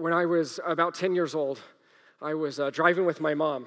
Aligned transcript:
when 0.00 0.12
I 0.14 0.24
was 0.24 0.58
about 0.66 0.94
10 0.94 1.14
years 1.14 1.34
old, 1.34 1.60
I 2.22 2.34
was 2.34 2.58
uh, 2.58 2.70
driving 2.70 3.04
with 3.04 3.20
my 3.20 3.34
mom. 3.34 3.66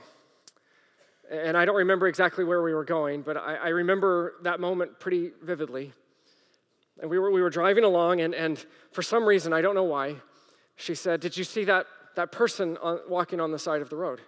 And 1.32 1.56
I 1.56 1.64
don't 1.66 1.76
remember 1.76 2.08
exactly 2.08 2.44
where 2.44 2.62
we 2.62 2.74
were 2.74 2.84
going, 2.84 3.22
but 3.22 3.38
I, 3.38 3.56
I 3.56 3.68
remember 3.70 4.34
that 4.42 4.60
moment 4.60 5.00
pretty 5.00 5.32
vividly. 5.42 5.94
And 7.00 7.10
we 7.10 7.18
were, 7.20 7.32
we 7.32 7.42
were 7.42 7.50
driving 7.50 7.84
along, 7.84 8.22
and, 8.22 8.36
and 8.36 8.64
for 8.92 9.02
some 9.02 9.26
reason, 9.26 9.54
I 9.54 9.62
don't 9.62 9.76
know 9.76 9.84
why, 9.84 10.18
she 10.76 10.96
said, 10.96 11.20
Did 11.22 11.38
you 11.38 11.44
see 11.44 11.64
that, 11.66 11.86
that 12.16 12.32
person 12.32 12.78
on, 12.78 13.00
walking 13.08 13.40
on 13.40 13.52
the 13.52 13.60
side 13.60 13.82
of 13.82 13.90
the 13.90 13.96
road? 13.96 14.22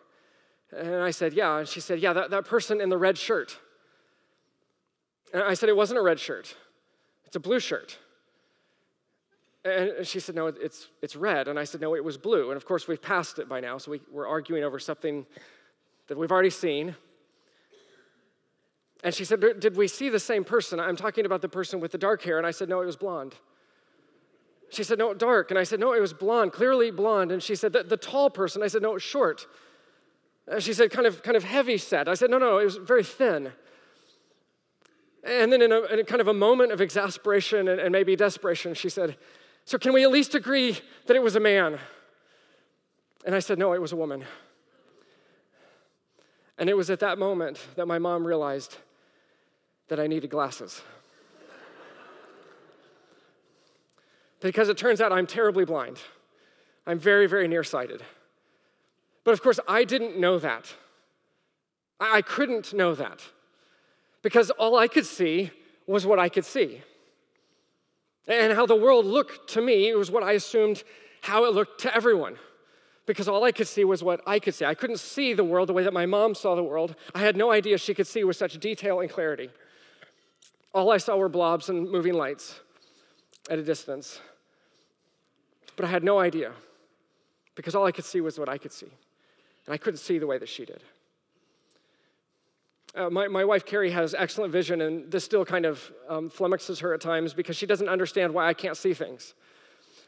And 0.76 0.96
I 0.96 1.12
said, 1.12 1.34
Yeah. 1.34 1.60
And 1.60 1.68
she 1.68 1.80
said, 1.80 2.00
Yeah, 2.00 2.14
that, 2.14 2.30
that 2.30 2.46
person 2.46 2.82
in 2.82 2.90
the 2.90 2.98
red 2.98 3.18
shirt. 3.18 3.58
And 5.34 5.44
I 5.44 5.54
said, 5.54 5.70
It 5.70 5.76
wasn't 5.76 6.00
a 6.00 6.04
red 6.04 6.20
shirt, 6.20 6.56
it's 7.26 7.36
a 7.36 7.40
blue 7.40 7.60
shirt. 7.60 7.98
And 9.66 10.06
she 10.06 10.20
said, 10.20 10.36
No, 10.36 10.48
it's, 10.48 10.90
it's 11.02 11.16
red. 11.16 11.48
And 11.48 11.58
I 11.58 11.64
said, 11.64 11.82
No, 11.82 11.96
it 11.96 12.04
was 12.04 12.18
blue. 12.18 12.52
And 12.52 12.58
of 12.58 12.66
course, 12.66 12.88
we've 12.88 13.02
passed 13.02 13.40
it 13.40 13.50
by 13.50 13.60
now, 13.60 13.80
so 13.80 13.92
we, 13.92 14.02
we're 14.12 14.28
arguing 14.28 14.64
over 14.64 14.78
something 14.78 15.26
that 16.08 16.18
we've 16.18 16.32
already 16.32 16.52
seen. 16.52 16.96
And 19.04 19.14
she 19.14 19.26
said, 19.26 19.44
Did 19.60 19.76
we 19.76 19.88
see 19.88 20.10
the 20.10 20.20
same 20.20 20.44
person? 20.44 20.80
I'm 20.80 20.96
talking 20.96 21.26
about 21.26 21.42
the 21.42 21.50
person 21.50 21.80
with 21.80 21.92
the 21.92 21.98
dark 21.98 22.22
hair. 22.22 22.38
And 22.38 22.46
I 22.46 22.52
said, 22.52 22.70
No, 22.70 22.82
it 22.82 22.86
was 22.86 22.96
blonde. 22.96 23.36
She 24.70 24.84
said, 24.84 25.00
No, 25.00 25.16
dark. 25.16 25.50
And 25.50 25.60
I 25.60 25.64
said, 25.64 25.80
No, 25.80 25.94
it 25.94 26.00
was 26.00 26.14
blonde, 26.14 26.54
clearly 26.54 26.92
blonde. 26.92 27.32
And 27.32 27.42
she 27.42 27.56
said, 27.56 27.74
The, 27.74 27.82
the 27.82 27.98
tall 27.98 28.30
person. 28.30 28.62
I 28.62 28.68
said, 28.68 28.84
No, 28.84 29.00
short. 29.00 29.48
And 30.48 30.62
she 30.62 30.74
said, 30.74 30.92
kind 30.92 31.08
of, 31.08 31.24
kind 31.24 31.36
of 31.36 31.44
heavy 31.44 31.80
set. 31.80 32.08
I 32.08 32.14
said, 32.14 32.30
No, 32.30 32.38
no, 32.38 32.60
it 32.60 32.66
was 32.66 32.78
very 32.78 33.04
thin. 33.04 33.52
And 35.24 35.52
then, 35.52 35.64
in 35.64 35.72
a, 35.72 35.82
in 35.86 36.00
a 36.00 36.04
kind 36.04 36.22
of 36.22 36.28
a 36.28 36.36
moment 36.36 36.72
of 36.72 36.82
exasperation 36.82 37.68
and, 37.68 37.80
and 37.80 37.92
maybe 37.92 38.16
desperation, 38.16 38.76
she 38.76 38.90
said, 38.90 39.18
so, 39.66 39.78
can 39.80 39.94
we 39.94 40.04
at 40.04 40.12
least 40.12 40.36
agree 40.36 40.78
that 41.08 41.16
it 41.16 41.24
was 41.24 41.36
a 41.36 41.40
man? 41.40 41.80
And 43.26 43.34
I 43.34 43.40
said, 43.40 43.58
No, 43.58 43.74
it 43.74 43.82
was 43.82 43.92
a 43.92 43.96
woman. 43.96 44.24
And 46.58 46.70
it 46.70 46.78
was 46.78 46.90
at 46.90 47.00
that 47.00 47.18
moment 47.18 47.60
that 47.76 47.88
my 47.88 48.00
mom 48.00 48.26
realized 48.26 48.78
that 49.88 50.00
I 50.00 50.08
needed 50.08 50.30
glasses. 50.30 50.82
because 54.40 54.70
it 54.70 54.78
turns 54.78 55.02
out 55.02 55.12
I'm 55.12 55.26
terribly 55.26 55.66
blind. 55.66 55.98
I'm 56.86 57.00
very, 57.00 57.26
very 57.26 57.48
nearsighted. 57.48 58.04
But 59.24 59.32
of 59.32 59.42
course, 59.42 59.60
I 59.68 59.84
didn't 59.84 60.20
know 60.20 60.38
that. 60.38 60.74
I 62.00 62.22
couldn't 62.22 62.74
know 62.74 62.94
that 62.94 63.22
because 64.22 64.52
all 64.52 64.78
I 64.78 64.88
could 64.88 65.06
see 65.06 65.52
was 65.88 66.06
what 66.06 66.20
I 66.20 66.30
could 66.30 66.46
see. 66.46 66.82
And 68.28 68.54
how 68.54 68.66
the 68.66 68.76
world 68.76 69.06
looked 69.06 69.50
to 69.52 69.62
me 69.62 69.94
was 69.94 70.10
what 70.10 70.24
I 70.24 70.34
assumed 70.34 70.84
how 71.22 71.46
it 71.46 71.54
looked 71.54 71.82
to 71.82 71.96
everyone. 71.96 72.38
Because 73.06 73.28
all 73.28 73.44
I 73.44 73.52
could 73.52 73.68
see 73.68 73.84
was 73.84 74.04
what 74.04 74.22
I 74.26 74.40
could 74.40 74.56
see. 74.56 74.66
I 74.66 74.74
couldn't 74.74 75.00
see 75.00 75.34
the 75.34 75.44
world 75.44 75.70
the 75.70 75.74
way 75.74 75.84
that 75.84 75.94
my 75.94 76.08
mom 76.08 76.34
saw 76.34 76.56
the 76.56 76.64
world. 76.64 76.96
I 77.14 77.20
had 77.20 77.38
no 77.38 77.52
idea 77.52 77.78
she 77.78 77.94
could 77.94 78.08
see 78.08 78.24
with 78.24 78.36
such 78.36 78.60
detail 78.60 79.00
and 79.00 79.10
clarity. 79.10 79.52
All 80.74 80.92
I 80.92 80.98
saw 80.98 81.16
were 81.16 81.30
blobs 81.30 81.70
and 81.70 81.90
moving 81.90 82.16
lights 82.16 82.60
at 83.50 83.60
a 83.60 83.64
distance. 83.64 84.20
But 85.76 85.86
I 85.86 85.90
had 85.90 86.04
no 86.04 86.20
idea 86.20 86.54
because 87.54 87.76
all 87.76 87.86
I 87.86 87.92
could 87.92 88.06
see 88.06 88.22
was 88.22 88.40
what 88.40 88.50
I 88.50 88.58
could 88.58 88.72
see. 88.72 88.90
And 89.66 89.74
I 89.74 89.78
couldn't 89.78 90.00
see 90.00 90.18
the 90.18 90.28
way 90.28 90.38
that 90.38 90.50
she 90.50 90.66
did. 90.66 90.82
Uh, 92.96 93.10
my, 93.10 93.28
my 93.28 93.44
wife 93.44 93.66
Carrie 93.66 93.92
has 93.92 94.14
excellent 94.14 94.54
vision, 94.54 94.80
and 94.80 95.12
this 95.12 95.26
still 95.26 95.44
kind 95.44 95.66
of 95.66 95.92
um, 96.08 96.30
flummoxes 96.30 96.80
her 96.80 96.94
at 96.94 97.02
times 97.02 97.34
because 97.34 97.58
she 97.58 97.66
doesn't 97.66 97.90
understand 97.90 98.34
why 98.34 98.48
I 98.48 98.54
can't 98.54 98.78
see 98.78 98.94
things. 98.94 99.34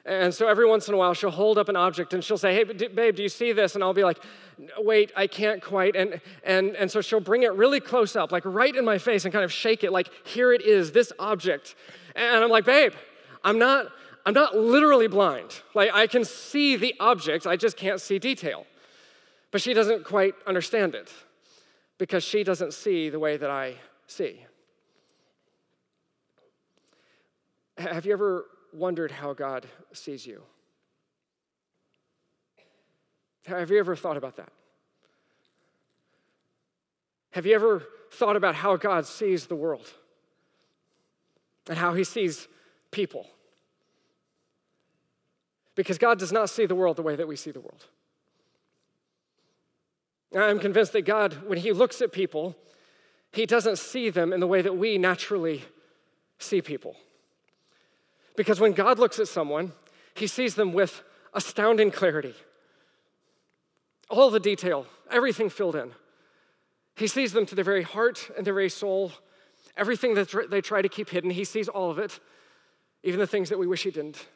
And 0.05 0.33
so 0.33 0.47
every 0.47 0.65
once 0.65 0.87
in 0.87 0.93
a 0.93 0.97
while, 0.97 1.13
she'll 1.13 1.29
hold 1.29 1.57
up 1.57 1.67
an 1.67 1.75
object 1.75 2.13
and 2.13 2.23
she'll 2.23 2.37
say, 2.37 2.55
Hey, 2.55 2.63
babe, 2.63 3.17
do 3.17 3.21
you 3.21 3.27
see 3.27 3.51
this? 3.51 3.75
And 3.75 3.83
I'll 3.83 3.93
be 3.93 4.05
like, 4.05 4.19
Wait, 4.77 5.11
I 5.17 5.27
can't 5.27 5.61
quite. 5.61 5.97
And, 5.97 6.21
and, 6.45 6.77
and 6.77 6.89
so 6.89 7.01
she'll 7.01 7.19
bring 7.19 7.43
it 7.43 7.51
really 7.53 7.81
close 7.81 8.15
up, 8.15 8.31
like 8.31 8.43
right 8.45 8.73
in 8.73 8.85
my 8.85 8.99
face, 8.99 9.25
and 9.25 9.33
kind 9.33 9.43
of 9.43 9.51
shake 9.51 9.83
it, 9.83 9.91
like, 9.91 10.09
Here 10.23 10.53
it 10.53 10.61
is, 10.61 10.93
this 10.93 11.11
object. 11.19 11.75
And 12.15 12.41
I'm 12.41 12.49
like, 12.49 12.63
Babe, 12.63 12.93
I'm 13.43 13.59
not, 13.59 13.87
I'm 14.25 14.33
not 14.33 14.55
literally 14.55 15.07
blind. 15.07 15.61
Like, 15.75 15.89
I 15.93 16.07
can 16.07 16.23
see 16.23 16.77
the 16.77 16.95
object, 17.01 17.45
I 17.45 17.57
just 17.57 17.75
can't 17.75 17.99
see 17.99 18.17
detail. 18.17 18.65
But 19.51 19.61
she 19.61 19.73
doesn't 19.73 20.05
quite 20.05 20.35
understand 20.45 20.95
it 20.95 21.11
because 21.97 22.23
she 22.23 22.43
doesn't 22.43 22.73
see 22.73 23.09
the 23.09 23.19
way 23.19 23.37
that 23.37 23.49
I 23.49 23.75
see. 24.05 24.45
Have 27.77 28.05
you 28.05 28.13
ever 28.13 28.45
wondered 28.73 29.11
how 29.11 29.33
God 29.33 29.67
sees 29.93 30.25
you? 30.25 30.43
Have 33.45 33.71
you 33.71 33.79
ever 33.79 33.95
thought 33.95 34.17
about 34.17 34.35
that? 34.37 34.51
Have 37.31 37.45
you 37.45 37.55
ever 37.55 37.83
thought 38.11 38.35
about 38.35 38.55
how 38.55 38.75
God 38.77 39.05
sees 39.05 39.45
the 39.45 39.55
world 39.55 39.93
and 41.69 41.77
how 41.77 41.93
he 41.93 42.03
sees 42.03 42.47
people? 42.91 43.27
Because 45.75 45.97
God 45.97 46.17
does 46.17 46.31
not 46.31 46.49
see 46.49 46.65
the 46.65 46.75
world 46.75 46.97
the 46.97 47.03
way 47.03 47.15
that 47.15 47.27
we 47.27 47.35
see 47.35 47.51
the 47.51 47.59
world. 47.59 47.85
I'm 50.35 50.59
convinced 50.59 50.93
that 50.93 51.03
God, 51.05 51.33
when 51.47 51.57
He 51.57 51.71
looks 51.71 52.01
at 52.01 52.11
people, 52.11 52.55
He 53.31 53.45
doesn't 53.45 53.77
see 53.77 54.09
them 54.09 54.33
in 54.33 54.39
the 54.39 54.47
way 54.47 54.61
that 54.61 54.77
we 54.77 54.97
naturally 54.97 55.63
see 56.39 56.61
people. 56.61 56.95
Because 58.35 58.59
when 58.59 58.73
God 58.73 58.99
looks 58.99 59.19
at 59.19 59.27
someone, 59.27 59.73
He 60.15 60.27
sees 60.27 60.55
them 60.55 60.73
with 60.73 61.01
astounding 61.33 61.91
clarity. 61.91 62.35
All 64.09 64.29
the 64.29 64.39
detail, 64.39 64.85
everything 65.11 65.49
filled 65.49 65.75
in. 65.75 65.91
He 66.95 67.07
sees 67.07 67.33
them 67.33 67.45
to 67.45 67.55
their 67.55 67.63
very 67.63 67.83
heart 67.83 68.29
and 68.35 68.45
their 68.45 68.53
very 68.53 68.69
soul. 68.69 69.11
Everything 69.75 70.15
that 70.15 70.49
they 70.49 70.61
try 70.61 70.81
to 70.81 70.89
keep 70.89 71.09
hidden, 71.09 71.29
He 71.29 71.43
sees 71.43 71.69
all 71.69 71.91
of 71.91 71.99
it, 71.99 72.19
even 73.03 73.19
the 73.19 73.27
things 73.27 73.49
that 73.49 73.59
we 73.59 73.67
wish 73.67 73.83
He 73.83 73.91
didn't. 73.91 74.27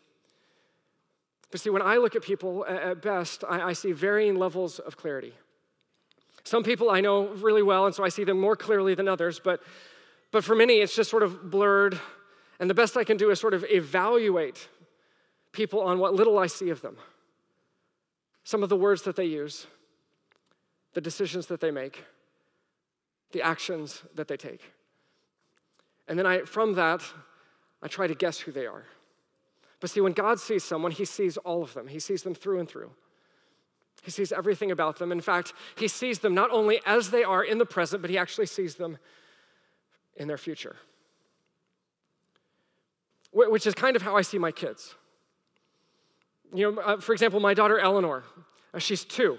But 1.52 1.60
see, 1.60 1.70
when 1.70 1.82
I 1.82 1.98
look 1.98 2.16
at 2.16 2.22
people, 2.22 2.66
at 2.66 3.02
best, 3.02 3.44
I 3.48 3.74
see 3.74 3.92
varying 3.92 4.36
levels 4.36 4.80
of 4.80 4.96
clarity. 4.96 5.34
Some 6.44 6.64
people 6.64 6.90
I 6.90 7.02
know 7.02 7.28
really 7.28 7.62
well, 7.62 7.86
and 7.86 7.94
so 7.94 8.04
I 8.04 8.10
see 8.10 8.24
them 8.24 8.40
more 8.40 8.56
clearly 8.56 8.96
than 8.96 9.08
others, 9.08 9.40
but, 9.40 9.62
but 10.32 10.44
for 10.44 10.56
many, 10.56 10.76
it's 10.76 10.96
just 10.96 11.10
sort 11.10 11.24
of 11.24 11.52
blurred. 11.52 12.00
And 12.60 12.70
the 12.70 12.74
best 12.74 12.98
I 12.98 13.04
can 13.04 13.18
do 13.18 13.30
is 13.30 13.40
sort 13.40 13.54
of 13.54 13.66
evaluate 13.70 14.70
people 15.52 15.82
on 15.82 16.00
what 16.00 16.14
little 16.14 16.38
I 16.38 16.48
see 16.48 16.70
of 16.70 16.82
them. 16.82 16.98
Some 18.44 18.64
of 18.64 18.70
the 18.70 18.76
words 18.76 19.04
that 19.04 19.16
they 19.16 19.26
use, 19.26 19.68
the 20.94 21.02
decisions 21.02 21.48
that 21.48 21.60
they 21.60 21.72
make, 21.72 22.04
the 23.32 23.42
actions 23.42 24.04
that 24.16 24.28
they 24.28 24.38
take. 24.38 24.62
And 26.08 26.18
then 26.18 26.26
I, 26.26 26.42
from 26.42 26.74
that, 26.74 27.04
I 27.82 27.88
try 27.88 28.08
to 28.08 28.16
guess 28.16 28.40
who 28.40 28.52
they 28.52 28.66
are. 28.66 28.86
But 29.80 29.90
see, 29.90 30.02
when 30.02 30.14
God 30.14 30.40
sees 30.40 30.64
someone, 30.64 30.92
he 30.92 31.06
sees 31.06 31.38
all 31.38 31.64
of 31.64 31.74
them, 31.74 31.88
he 31.88 32.00
sees 32.00 32.24
them 32.24 32.36
through 32.36 32.60
and 32.60 32.70
through. 32.70 32.92
He 34.02 34.10
sees 34.10 34.32
everything 34.32 34.72
about 34.72 34.98
them. 34.98 35.12
In 35.12 35.22
fact, 35.22 35.54
he 35.76 35.88
sees 35.88 36.20
them 36.20 36.34
not 36.34 36.50
only 36.52 36.82
as 36.86 37.12
they 37.12 37.24
are 37.24 37.44
in 37.44 37.60
the 37.60 37.66
present, 37.66 38.02
but 38.02 38.10
he 38.10 38.18
actually 38.18 38.48
sees 38.48 38.76
them 38.76 38.98
in 40.16 40.28
their 40.28 40.38
future. 40.38 40.76
Which 43.32 43.66
is 43.66 43.76
kind 43.76 43.96
of 43.96 44.02
how 44.02 44.18
I 44.18 44.24
see 44.24 44.38
my 44.38 44.52
kids. 44.52 44.96
You 46.54 46.74
know, 46.74 46.82
uh, 46.82 47.00
for 47.00 47.14
example, 47.14 47.40
my 47.40 47.54
daughter 47.54 47.80
Eleanor, 47.80 48.24
uh, 48.74 48.80
she's 48.80 49.06
two, 49.06 49.38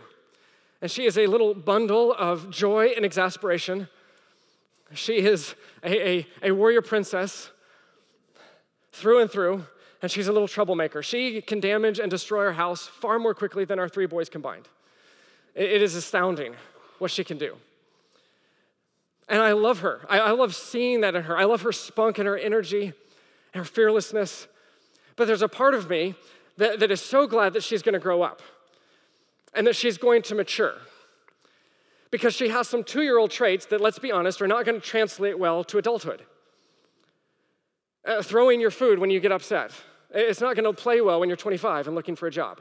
and 0.81 0.91
she 0.91 1.05
is 1.05 1.19
a 1.19 1.27
little 1.27 1.55
bundle 1.55 2.15
of 2.17 2.49
joy 2.49 2.93
and 2.97 3.05
exasperation. 3.05 3.89
She 4.95 5.19
is 5.19 5.55
a, 5.83 6.09
a, 6.09 6.27
a 6.43 6.51
warrior 6.53 6.83
princess 6.83 7.51
through 8.93 9.21
and 9.21 9.31
through 9.31 9.65
and 10.03 10.11
she's 10.11 10.27
a 10.27 10.33
little 10.33 10.49
troublemaker. 10.49 11.03
She 11.03 11.41
can 11.41 11.61
damage 11.61 12.01
and 12.01 12.11
destroy 12.11 12.47
our 12.47 12.53
house 12.53 12.89
far 12.89 13.21
more 13.21 13.35
quickly 13.35 13.65
than 13.65 13.79
our 13.79 13.89
three 13.89 14.07
boys 14.07 14.29
combined. 14.29 14.69
It 15.55 15.81
is 15.81 15.95
astounding 15.95 16.57
what 16.99 17.11
she 17.11 17.25
can 17.25 17.39
do. 17.39 17.57
And 19.29 19.41
I 19.41 19.53
love 19.53 19.79
her. 19.79 20.01
I, 20.11 20.33
love 20.33 20.55
seeing 20.55 21.03
that 21.03 21.15
in 21.15 21.23
her. 21.23 21.39
I 21.39 21.45
love 21.45 21.63
her 21.63 21.73
spunk 21.73 22.19
and 22.19 22.27
her 22.27 22.37
energy 22.37 22.93
and 23.55 23.59
her 23.61 23.65
fearlessness. 23.65 24.49
But 25.17 25.27
there's 25.27 25.43
a 25.43 25.49
part 25.49 25.75
of 25.75 25.89
me 25.89 26.17
that, 26.57 26.81
that 26.81 26.91
is 26.91 27.01
so 27.01 27.27
glad 27.27 27.53
that 27.53 27.63
she's 27.63 27.83
going 27.83 27.93
to 27.95 28.01
grow 28.01 28.23
up 28.23 28.43
and 29.55 29.67
that 29.67 29.77
she's 29.77 29.99
going 29.99 30.23
to 30.23 30.35
mature. 30.35 30.75
Because 32.11 32.35
she 32.35 32.49
has 32.49 32.69
some 32.69 32.83
two 32.83 33.03
year 33.03 33.19
old 33.19 33.31
traits 33.31 33.67
that, 33.67 33.81
let's 33.81 33.99
be 33.99 34.11
honest, 34.11 34.43
are 34.43 34.49
not 34.49 34.65
going 34.65 34.81
to 34.81 34.87
translate 34.87 35.39
well 35.39 35.65
to 35.65 35.79
adulthood. 35.79 36.23
Uh, 38.05 38.21
throwing 38.21 38.61
your 38.61 38.71
food 38.71 38.99
when 38.99 39.11
you 39.11 39.21
get 39.21 39.31
upset, 39.31 39.71
it's 40.15 40.41
not 40.41 40.57
going 40.57 40.65
to 40.65 40.73
play 40.73 41.01
well 41.01 41.21
when 41.21 41.29
you're 41.29 41.37
25 41.37 41.87
and 41.87 41.97
looking 41.97 42.17
for 42.17 42.27
a 42.27 42.31
job. 42.31 42.61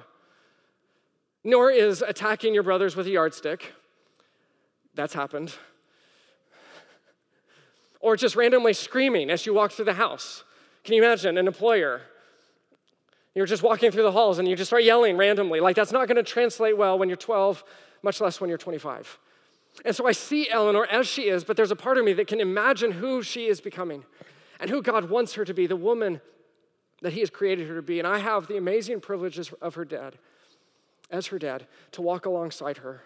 Nor 1.43 1.71
is 1.71 2.01
attacking 2.01 2.53
your 2.53 2.63
brothers 2.63 2.95
with 2.95 3.07
a 3.07 3.09
yardstick. 3.09 3.73
That's 4.93 5.13
happened. 5.13 5.53
Or 7.99 8.15
just 8.15 8.35
randomly 8.35 8.73
screaming 8.73 9.29
as 9.29 9.45
you 9.45 9.53
walk 9.53 9.71
through 9.71 9.85
the 9.85 9.93
house. 9.93 10.43
Can 10.83 10.95
you 10.95 11.03
imagine 11.03 11.37
an 11.37 11.47
employer 11.47 12.01
You're 13.33 13.45
just 13.45 13.63
walking 13.63 13.91
through 13.91 14.03
the 14.03 14.11
halls 14.11 14.39
and 14.39 14.47
you 14.47 14.55
just 14.55 14.69
start 14.69 14.83
yelling 14.83 15.15
randomly. 15.15 15.59
Like, 15.59 15.75
that's 15.75 15.91
not 15.91 16.07
going 16.07 16.17
to 16.17 16.23
translate 16.23 16.77
well 16.77 16.99
when 16.99 17.07
you're 17.07 17.15
12, 17.15 17.63
much 18.03 18.19
less 18.19 18.41
when 18.41 18.49
you're 18.49 18.57
25. 18.57 19.19
And 19.85 19.95
so 19.95 20.05
I 20.05 20.11
see 20.11 20.49
Eleanor 20.49 20.85
as 20.85 21.07
she 21.07 21.29
is, 21.29 21.43
but 21.45 21.55
there's 21.55 21.71
a 21.71 21.75
part 21.75 21.97
of 21.97 22.03
me 22.03 22.11
that 22.13 22.27
can 22.27 22.41
imagine 22.41 22.91
who 22.91 23.23
she 23.23 23.47
is 23.47 23.61
becoming 23.61 24.03
and 24.59 24.69
who 24.69 24.81
God 24.81 25.09
wants 25.09 25.35
her 25.35 25.45
to 25.45 25.53
be, 25.53 25.65
the 25.65 25.77
woman 25.77 26.19
that 27.01 27.13
He 27.13 27.19
has 27.19 27.29
created 27.29 27.67
her 27.67 27.75
to 27.75 27.81
be. 27.81 27.99
And 27.99 28.07
I 28.07 28.19
have 28.19 28.47
the 28.47 28.57
amazing 28.57 29.01
privileges 29.01 29.51
of 29.61 29.75
her 29.75 29.85
dad, 29.85 30.17
as 31.09 31.27
her 31.27 31.39
dad, 31.39 31.67
to 31.93 32.01
walk 32.01 32.25
alongside 32.25 32.77
her 32.77 33.03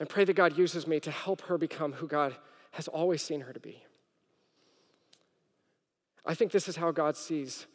and 0.00 0.08
pray 0.08 0.24
that 0.24 0.34
God 0.34 0.56
uses 0.56 0.86
me 0.86 1.00
to 1.00 1.10
help 1.10 1.42
her 1.42 1.58
become 1.58 1.94
who 1.94 2.06
God 2.06 2.36
has 2.72 2.88
always 2.88 3.22
seen 3.22 3.42
her 3.42 3.52
to 3.52 3.60
be. 3.60 3.82
I 6.26 6.34
think 6.34 6.52
this 6.52 6.68
is 6.68 6.76
how 6.76 6.90
God 6.90 7.16
sees 7.16 7.66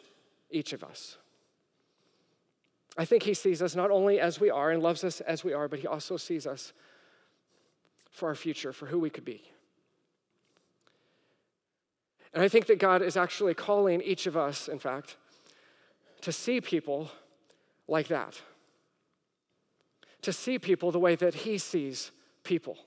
each 0.50 0.74
of 0.74 0.84
us. 0.84 1.18
I 2.98 3.06
think 3.06 3.24
He 3.24 3.34
sees 3.34 3.62
us 3.62 3.76
not 3.76 3.92
only 3.92 4.20
as 4.20 4.40
we 4.40 4.50
are 4.50 4.72
and 4.72 4.82
loves 4.82 5.04
us 5.04 5.22
as 5.22 5.44
we 5.44 5.54
are, 5.54 5.68
but 5.68 5.80
He 5.80 5.88
also 5.88 6.18
sees 6.18 6.48
us 6.48 6.74
for 8.12 8.28
our 8.28 8.36
future, 8.36 8.74
for 8.74 8.88
who 8.88 9.00
we 9.00 9.10
could 9.10 9.24
be. 9.24 9.44
And 12.34 12.44
I 12.44 12.48
think 12.48 12.68
that 12.68 12.80
God 12.80 13.02
is 13.02 13.18
actually 13.18 13.54
calling 13.54 14.02
each 14.02 14.28
of 14.28 14.38
us, 14.38 14.68
in 14.68 14.80
fact, 14.80 15.18
to 16.22 16.32
see 16.32 16.62
people 16.62 17.10
like 17.88 18.08
that. 18.08 18.42
To 20.24 20.34
see 20.34 20.60
people 20.60 20.92
the 20.92 21.00
way 21.00 21.16
that 21.16 21.34
He 21.34 21.58
sees 21.58 22.12
people. 22.44 22.78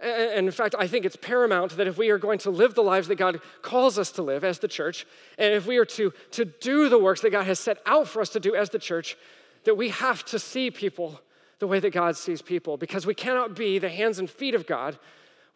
And 0.00 0.46
in 0.46 0.52
fact, 0.52 0.76
I 0.78 0.86
think 0.86 1.04
it's 1.04 1.16
paramount 1.16 1.76
that 1.76 1.88
if 1.88 1.98
we 1.98 2.10
are 2.10 2.18
going 2.18 2.38
to 2.40 2.50
live 2.50 2.74
the 2.74 2.84
lives 2.84 3.08
that 3.08 3.16
God 3.16 3.40
calls 3.62 3.98
us 3.98 4.12
to 4.12 4.22
live 4.22 4.44
as 4.44 4.60
the 4.60 4.68
church, 4.68 5.04
and 5.36 5.52
if 5.52 5.66
we 5.66 5.76
are 5.76 5.84
to, 5.86 6.12
to 6.30 6.44
do 6.44 6.88
the 6.88 6.98
works 6.98 7.20
that 7.22 7.30
God 7.30 7.46
has 7.46 7.58
set 7.58 7.78
out 7.84 8.06
for 8.06 8.20
us 8.20 8.28
to 8.30 8.40
do 8.40 8.54
as 8.54 8.70
the 8.70 8.78
church, 8.78 9.16
that 9.64 9.76
we 9.76 9.88
have 9.88 10.24
to 10.26 10.38
see 10.38 10.70
people 10.70 11.20
the 11.58 11.66
way 11.66 11.80
that 11.80 11.90
God 11.90 12.16
sees 12.16 12.40
people, 12.40 12.76
because 12.76 13.06
we 13.06 13.14
cannot 13.14 13.56
be 13.56 13.80
the 13.80 13.88
hands 13.88 14.20
and 14.20 14.30
feet 14.30 14.54
of 14.54 14.66
God 14.66 14.96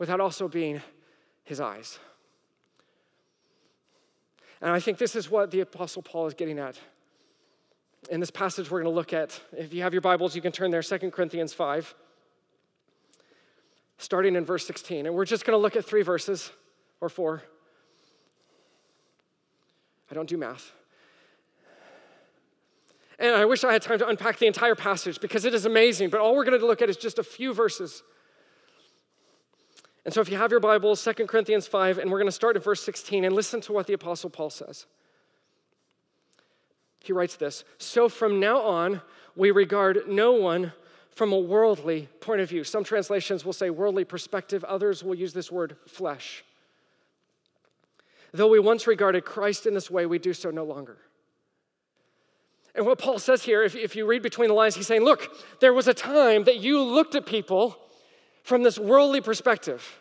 without 0.00 0.20
also 0.20 0.48
being 0.48 0.82
his 1.44 1.60
eyes. 1.60 1.98
And 4.60 4.70
I 4.70 4.78
think 4.78 4.98
this 4.98 5.16
is 5.16 5.30
what 5.30 5.50
the 5.50 5.60
Apostle 5.60 6.02
Paul 6.02 6.26
is 6.26 6.34
getting 6.34 6.58
at. 6.58 6.78
In 8.10 8.20
this 8.20 8.30
passage, 8.30 8.70
we're 8.70 8.82
going 8.82 8.92
to 8.92 8.96
look 8.96 9.12
at, 9.12 9.40
if 9.56 9.74
you 9.74 9.82
have 9.82 9.92
your 9.92 10.02
Bibles, 10.02 10.34
you 10.36 10.42
can 10.42 10.52
turn 10.52 10.70
there, 10.70 10.82
2 10.82 11.10
Corinthians 11.10 11.52
5, 11.52 11.94
starting 13.98 14.36
in 14.36 14.44
verse 14.44 14.66
16. 14.66 15.06
And 15.06 15.14
we're 15.14 15.24
just 15.24 15.44
going 15.44 15.56
to 15.56 15.60
look 15.60 15.76
at 15.76 15.84
three 15.84 16.02
verses 16.02 16.50
or 17.00 17.08
four. 17.08 17.42
I 20.10 20.14
don't 20.14 20.28
do 20.28 20.36
math. 20.36 20.72
And 23.18 23.34
I 23.34 23.44
wish 23.44 23.62
I 23.62 23.72
had 23.72 23.82
time 23.82 23.98
to 24.00 24.08
unpack 24.08 24.38
the 24.38 24.46
entire 24.46 24.74
passage 24.74 25.20
because 25.20 25.44
it 25.44 25.54
is 25.54 25.64
amazing, 25.64 26.10
but 26.10 26.20
all 26.20 26.34
we're 26.34 26.44
going 26.44 26.58
to 26.58 26.66
look 26.66 26.82
at 26.82 26.90
is 26.90 26.96
just 26.96 27.18
a 27.18 27.22
few 27.22 27.54
verses. 27.54 28.02
And 30.04 30.12
so 30.12 30.20
if 30.20 30.28
you 30.28 30.36
have 30.36 30.50
your 30.50 30.60
Bible, 30.60 30.96
2 30.96 31.12
Corinthians 31.26 31.66
5, 31.66 31.98
and 31.98 32.10
we're 32.10 32.18
going 32.18 32.26
to 32.26 32.32
start 32.32 32.56
at 32.56 32.64
verse 32.64 32.82
16 32.82 33.24
and 33.24 33.34
listen 33.34 33.60
to 33.62 33.72
what 33.72 33.86
the 33.86 33.92
Apostle 33.92 34.30
Paul 34.30 34.50
says. 34.50 34.86
He 37.04 37.12
writes 37.12 37.36
this 37.36 37.64
So 37.78 38.08
from 38.08 38.40
now 38.40 38.60
on, 38.60 39.00
we 39.36 39.50
regard 39.50 40.08
no 40.08 40.32
one 40.32 40.72
from 41.10 41.32
a 41.32 41.38
worldly 41.38 42.08
point 42.20 42.40
of 42.40 42.48
view. 42.48 42.64
Some 42.64 42.84
translations 42.84 43.44
will 43.44 43.52
say 43.52 43.70
worldly 43.70 44.04
perspective, 44.04 44.64
others 44.64 45.04
will 45.04 45.14
use 45.14 45.32
this 45.32 45.52
word 45.52 45.76
flesh. 45.86 46.44
Though 48.32 48.48
we 48.48 48.58
once 48.58 48.86
regarded 48.86 49.24
Christ 49.24 49.66
in 49.66 49.74
this 49.74 49.90
way, 49.90 50.06
we 50.06 50.18
do 50.18 50.32
so 50.32 50.50
no 50.50 50.64
longer. 50.64 50.96
And 52.74 52.86
what 52.86 52.98
Paul 52.98 53.18
says 53.18 53.42
here, 53.42 53.62
if, 53.62 53.76
if 53.76 53.94
you 53.94 54.06
read 54.06 54.22
between 54.22 54.48
the 54.48 54.54
lines, 54.54 54.74
he's 54.74 54.86
saying, 54.86 55.02
Look, 55.04 55.30
there 55.60 55.74
was 55.74 55.86
a 55.86 55.94
time 55.94 56.44
that 56.44 56.60
you 56.60 56.80
looked 56.80 57.14
at 57.14 57.26
people 57.26 57.76
from 58.42 58.62
this 58.62 58.78
worldly 58.78 59.20
perspective, 59.20 60.00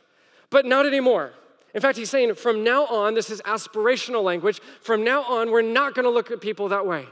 but 0.50 0.66
not 0.66 0.86
anymore. 0.86 1.34
In 1.74 1.82
fact, 1.82 1.98
he's 1.98 2.10
saying 2.10 2.36
from 2.36 2.64
now 2.64 2.86
on, 2.88 3.14
this 3.14 3.30
is 3.30 3.42
aspirational 3.44 4.24
language, 4.24 4.60
from 4.82 5.04
now 5.04 5.24
on, 5.24 5.52
we're 5.52 5.62
not 5.62 5.96
going 5.96 6.04
to 6.04 6.10
look 6.10 6.32
at 6.32 6.42
people 6.42 6.70
that 6.70 6.86
way. 6.86 7.06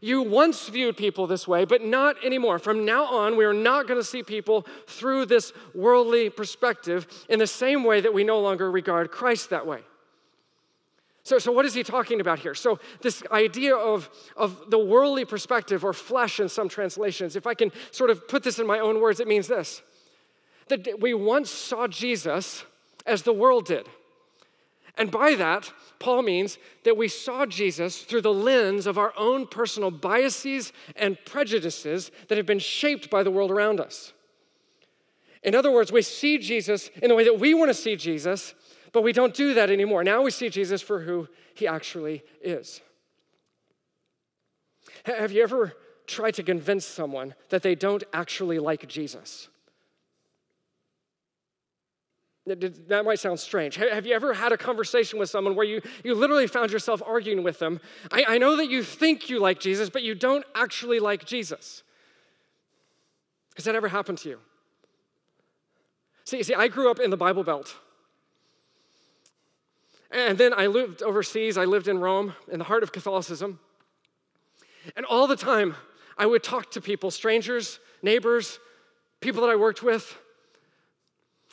You 0.00 0.22
once 0.22 0.68
viewed 0.68 0.96
people 0.96 1.26
this 1.26 1.46
way, 1.46 1.64
but 1.64 1.82
not 1.82 2.16
anymore. 2.24 2.58
From 2.58 2.84
now 2.84 3.04
on, 3.04 3.36
we 3.36 3.44
are 3.44 3.52
not 3.52 3.86
going 3.86 4.00
to 4.00 4.04
see 4.04 4.22
people 4.22 4.66
through 4.86 5.26
this 5.26 5.52
worldly 5.74 6.30
perspective 6.30 7.06
in 7.28 7.38
the 7.38 7.46
same 7.46 7.84
way 7.84 8.00
that 8.00 8.12
we 8.12 8.24
no 8.24 8.40
longer 8.40 8.70
regard 8.70 9.10
Christ 9.10 9.50
that 9.50 9.66
way. 9.66 9.80
So, 11.24 11.38
so 11.38 11.52
what 11.52 11.64
is 11.64 11.74
he 11.74 11.84
talking 11.84 12.20
about 12.20 12.40
here? 12.40 12.54
So, 12.54 12.80
this 13.00 13.22
idea 13.30 13.76
of, 13.76 14.10
of 14.36 14.70
the 14.70 14.78
worldly 14.78 15.24
perspective 15.24 15.84
or 15.84 15.92
flesh 15.92 16.40
in 16.40 16.48
some 16.48 16.68
translations, 16.68 17.36
if 17.36 17.46
I 17.46 17.54
can 17.54 17.70
sort 17.92 18.10
of 18.10 18.26
put 18.26 18.42
this 18.42 18.58
in 18.58 18.66
my 18.66 18.80
own 18.80 19.00
words, 19.00 19.20
it 19.20 19.28
means 19.28 19.46
this 19.46 19.82
that 20.68 21.00
we 21.00 21.14
once 21.14 21.50
saw 21.50 21.86
Jesus 21.86 22.64
as 23.06 23.22
the 23.22 23.32
world 23.32 23.66
did. 23.66 23.86
And 24.96 25.10
by 25.10 25.34
that, 25.36 25.72
Paul 25.98 26.22
means 26.22 26.58
that 26.84 26.96
we 26.96 27.08
saw 27.08 27.46
Jesus 27.46 28.02
through 28.02 28.20
the 28.20 28.32
lens 28.32 28.86
of 28.86 28.98
our 28.98 29.12
own 29.16 29.46
personal 29.46 29.90
biases 29.90 30.72
and 30.96 31.16
prejudices 31.24 32.10
that 32.28 32.36
have 32.36 32.46
been 32.46 32.58
shaped 32.58 33.08
by 33.08 33.22
the 33.22 33.30
world 33.30 33.50
around 33.50 33.80
us. 33.80 34.12
In 35.42 35.54
other 35.54 35.70
words, 35.70 35.90
we 35.90 36.02
see 36.02 36.38
Jesus 36.38 36.90
in 37.02 37.08
the 37.08 37.14
way 37.14 37.24
that 37.24 37.40
we 37.40 37.54
want 37.54 37.70
to 37.70 37.74
see 37.74 37.96
Jesus, 37.96 38.54
but 38.92 39.02
we 39.02 39.12
don't 39.12 39.34
do 39.34 39.54
that 39.54 39.70
anymore. 39.70 40.04
Now 40.04 40.22
we 40.22 40.30
see 40.30 40.50
Jesus 40.50 40.82
for 40.82 41.00
who 41.00 41.26
he 41.54 41.66
actually 41.66 42.22
is. 42.42 42.80
Have 45.04 45.32
you 45.32 45.42
ever 45.42 45.72
tried 46.06 46.34
to 46.34 46.42
convince 46.42 46.84
someone 46.84 47.34
that 47.48 47.62
they 47.62 47.74
don't 47.74 48.04
actually 48.12 48.58
like 48.58 48.86
Jesus? 48.88 49.48
That 52.44 53.04
might 53.04 53.20
sound 53.20 53.38
strange. 53.38 53.76
Have 53.76 54.04
you 54.04 54.14
ever 54.14 54.34
had 54.34 54.50
a 54.50 54.56
conversation 54.56 55.18
with 55.18 55.30
someone 55.30 55.54
where 55.54 55.66
you, 55.66 55.80
you 56.02 56.14
literally 56.14 56.48
found 56.48 56.72
yourself 56.72 57.00
arguing 57.06 57.44
with 57.44 57.60
them? 57.60 57.80
I, 58.10 58.24
I 58.30 58.38
know 58.38 58.56
that 58.56 58.68
you 58.68 58.82
think 58.82 59.30
you 59.30 59.38
like 59.38 59.60
Jesus, 59.60 59.88
but 59.88 60.02
you 60.02 60.16
don't 60.16 60.44
actually 60.54 60.98
like 60.98 61.24
Jesus. 61.24 61.84
Has 63.54 63.64
that 63.64 63.76
ever 63.76 63.88
happened 63.88 64.18
to 64.18 64.30
you? 64.30 64.38
See, 66.24 66.42
see, 66.42 66.54
I 66.54 66.66
grew 66.66 66.90
up 66.90 66.98
in 66.98 67.10
the 67.10 67.16
Bible 67.16 67.44
Belt. 67.44 67.76
And 70.10 70.36
then 70.36 70.52
I 70.52 70.66
lived 70.66 71.02
overseas. 71.02 71.56
I 71.56 71.64
lived 71.64 71.86
in 71.86 71.98
Rome, 71.98 72.34
in 72.50 72.58
the 72.58 72.64
heart 72.64 72.82
of 72.82 72.90
Catholicism. 72.90 73.60
And 74.96 75.06
all 75.06 75.28
the 75.28 75.36
time, 75.36 75.76
I 76.18 76.26
would 76.26 76.42
talk 76.42 76.72
to 76.72 76.80
people, 76.80 77.12
strangers, 77.12 77.78
neighbors, 78.02 78.58
people 79.20 79.42
that 79.42 79.50
I 79.50 79.56
worked 79.56 79.82
with, 79.82 80.18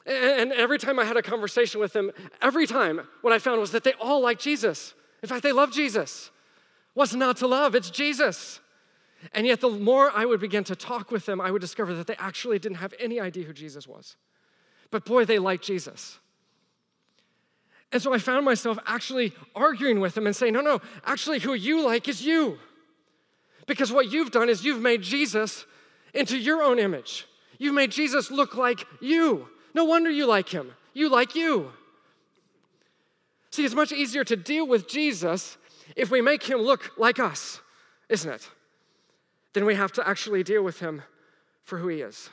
and 0.10 0.52
every 0.54 0.80
time 0.80 1.00
I 1.00 1.06
had 1.06 1.18
a 1.18 1.22
conversation 1.22 1.80
with 1.80 1.94
them, 1.94 2.12
every 2.42 2.66
time 2.66 3.02
what 3.22 3.32
I 3.32 3.40
found 3.40 3.62
was 3.62 3.72
that 3.72 3.84
they 3.84 3.94
all 3.94 4.22
like 4.22 4.40
Jesus. 4.40 4.94
In 5.22 5.30
fact, 5.30 5.44
they 5.44 5.52
love 5.52 5.72
Jesus. 5.72 6.32
What's 6.94 7.14
not 7.14 7.38
to 7.38 7.48
love? 7.48 7.76
It's 7.76 7.90
Jesus. 7.90 8.60
And 9.34 9.46
yet, 9.46 9.62
the 9.62 9.70
more 9.70 10.12
I 10.16 10.26
would 10.26 10.40
begin 10.40 10.64
to 10.66 10.76
talk 10.76 11.12
with 11.12 11.26
them, 11.26 11.40
I 11.40 11.52
would 11.52 11.62
discover 11.62 11.94
that 11.94 12.08
they 12.08 12.16
actually 12.18 12.58
didn't 12.58 12.78
have 12.78 12.94
any 13.00 13.20
idea 13.20 13.44
who 13.44 13.54
Jesus 13.54 13.88
was. 13.88 14.16
But 14.92 15.06
boy, 15.06 15.26
they 15.26 15.40
liked 15.40 15.64
Jesus. 15.64 16.20
And 17.92 18.02
so 18.02 18.14
I 18.14 18.18
found 18.18 18.46
myself 18.46 18.80
actually 18.86 19.34
arguing 19.56 20.00
with 20.00 20.16
them 20.16 20.26
and 20.26 20.36
saying, 20.36 20.54
no, 20.54 20.62
no, 20.62 20.80
actually, 21.06 21.40
who 21.40 21.54
you 21.54 21.86
like 21.86 22.08
is 22.08 22.22
you. 22.22 22.58
Because 23.68 23.92
what 23.92 24.12
you've 24.12 24.32
done 24.32 24.50
is 24.50 24.64
you've 24.64 24.82
made 24.82 25.02
Jesus 25.02 25.66
into 26.14 26.38
your 26.38 26.64
own 26.64 26.80
image. 26.80 27.28
You've 27.58 27.76
made 27.76 27.92
Jesus 27.92 28.32
look 28.32 28.56
like 28.56 28.86
you. 29.02 29.48
No 29.74 29.86
wonder 29.86 30.10
you 30.10 30.26
like 30.26 30.50
him. 30.50 30.72
You 30.94 31.10
like 31.10 31.36
you. 31.36 31.72
See, 33.52 33.66
it's 33.66 33.76
much 33.76 33.92
easier 33.92 34.24
to 34.24 34.36
deal 34.36 34.68
with 34.68 34.88
Jesus 34.88 35.58
if 35.96 36.12
we 36.12 36.22
make 36.22 36.44
him 36.44 36.60
look 36.60 36.92
like 36.98 37.20
us, 37.20 37.62
isn't 38.08 38.32
it? 38.32 38.50
Then 39.54 39.66
we 39.66 39.76
have 39.76 39.92
to 39.94 40.08
actually 40.08 40.44
deal 40.44 40.64
with 40.64 40.80
him 40.80 41.02
for 41.64 41.80
who 41.80 41.88
he 41.88 42.02
is. 42.02 42.30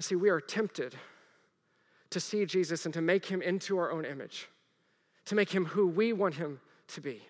See, 0.00 0.14
we 0.14 0.30
are 0.30 0.40
tempted 0.40 0.94
to 2.10 2.20
see 2.20 2.46
Jesus 2.46 2.84
and 2.84 2.94
to 2.94 3.02
make 3.02 3.26
him 3.26 3.42
into 3.42 3.78
our 3.78 3.90
own 3.90 4.04
image, 4.04 4.48
to 5.26 5.34
make 5.34 5.50
him 5.50 5.66
who 5.66 5.86
we 5.86 6.12
want 6.12 6.34
him 6.34 6.60
to 6.88 7.00
be. 7.00 7.22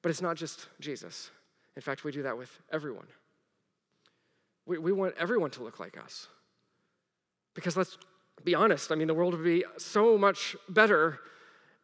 But 0.00 0.10
it's 0.10 0.22
not 0.22 0.36
just 0.36 0.68
Jesus. 0.80 1.30
In 1.76 1.82
fact, 1.82 2.04
we 2.04 2.12
do 2.12 2.22
that 2.22 2.36
with 2.36 2.50
everyone. 2.70 3.06
We, 4.66 4.78
we 4.78 4.92
want 4.92 5.14
everyone 5.18 5.50
to 5.52 5.62
look 5.62 5.80
like 5.80 5.98
us. 5.98 6.28
Because 7.54 7.76
let's 7.76 7.98
be 8.44 8.54
honest, 8.54 8.92
I 8.92 8.94
mean, 8.94 9.08
the 9.08 9.14
world 9.14 9.34
would 9.34 9.44
be 9.44 9.64
so 9.78 10.16
much 10.16 10.56
better 10.68 11.18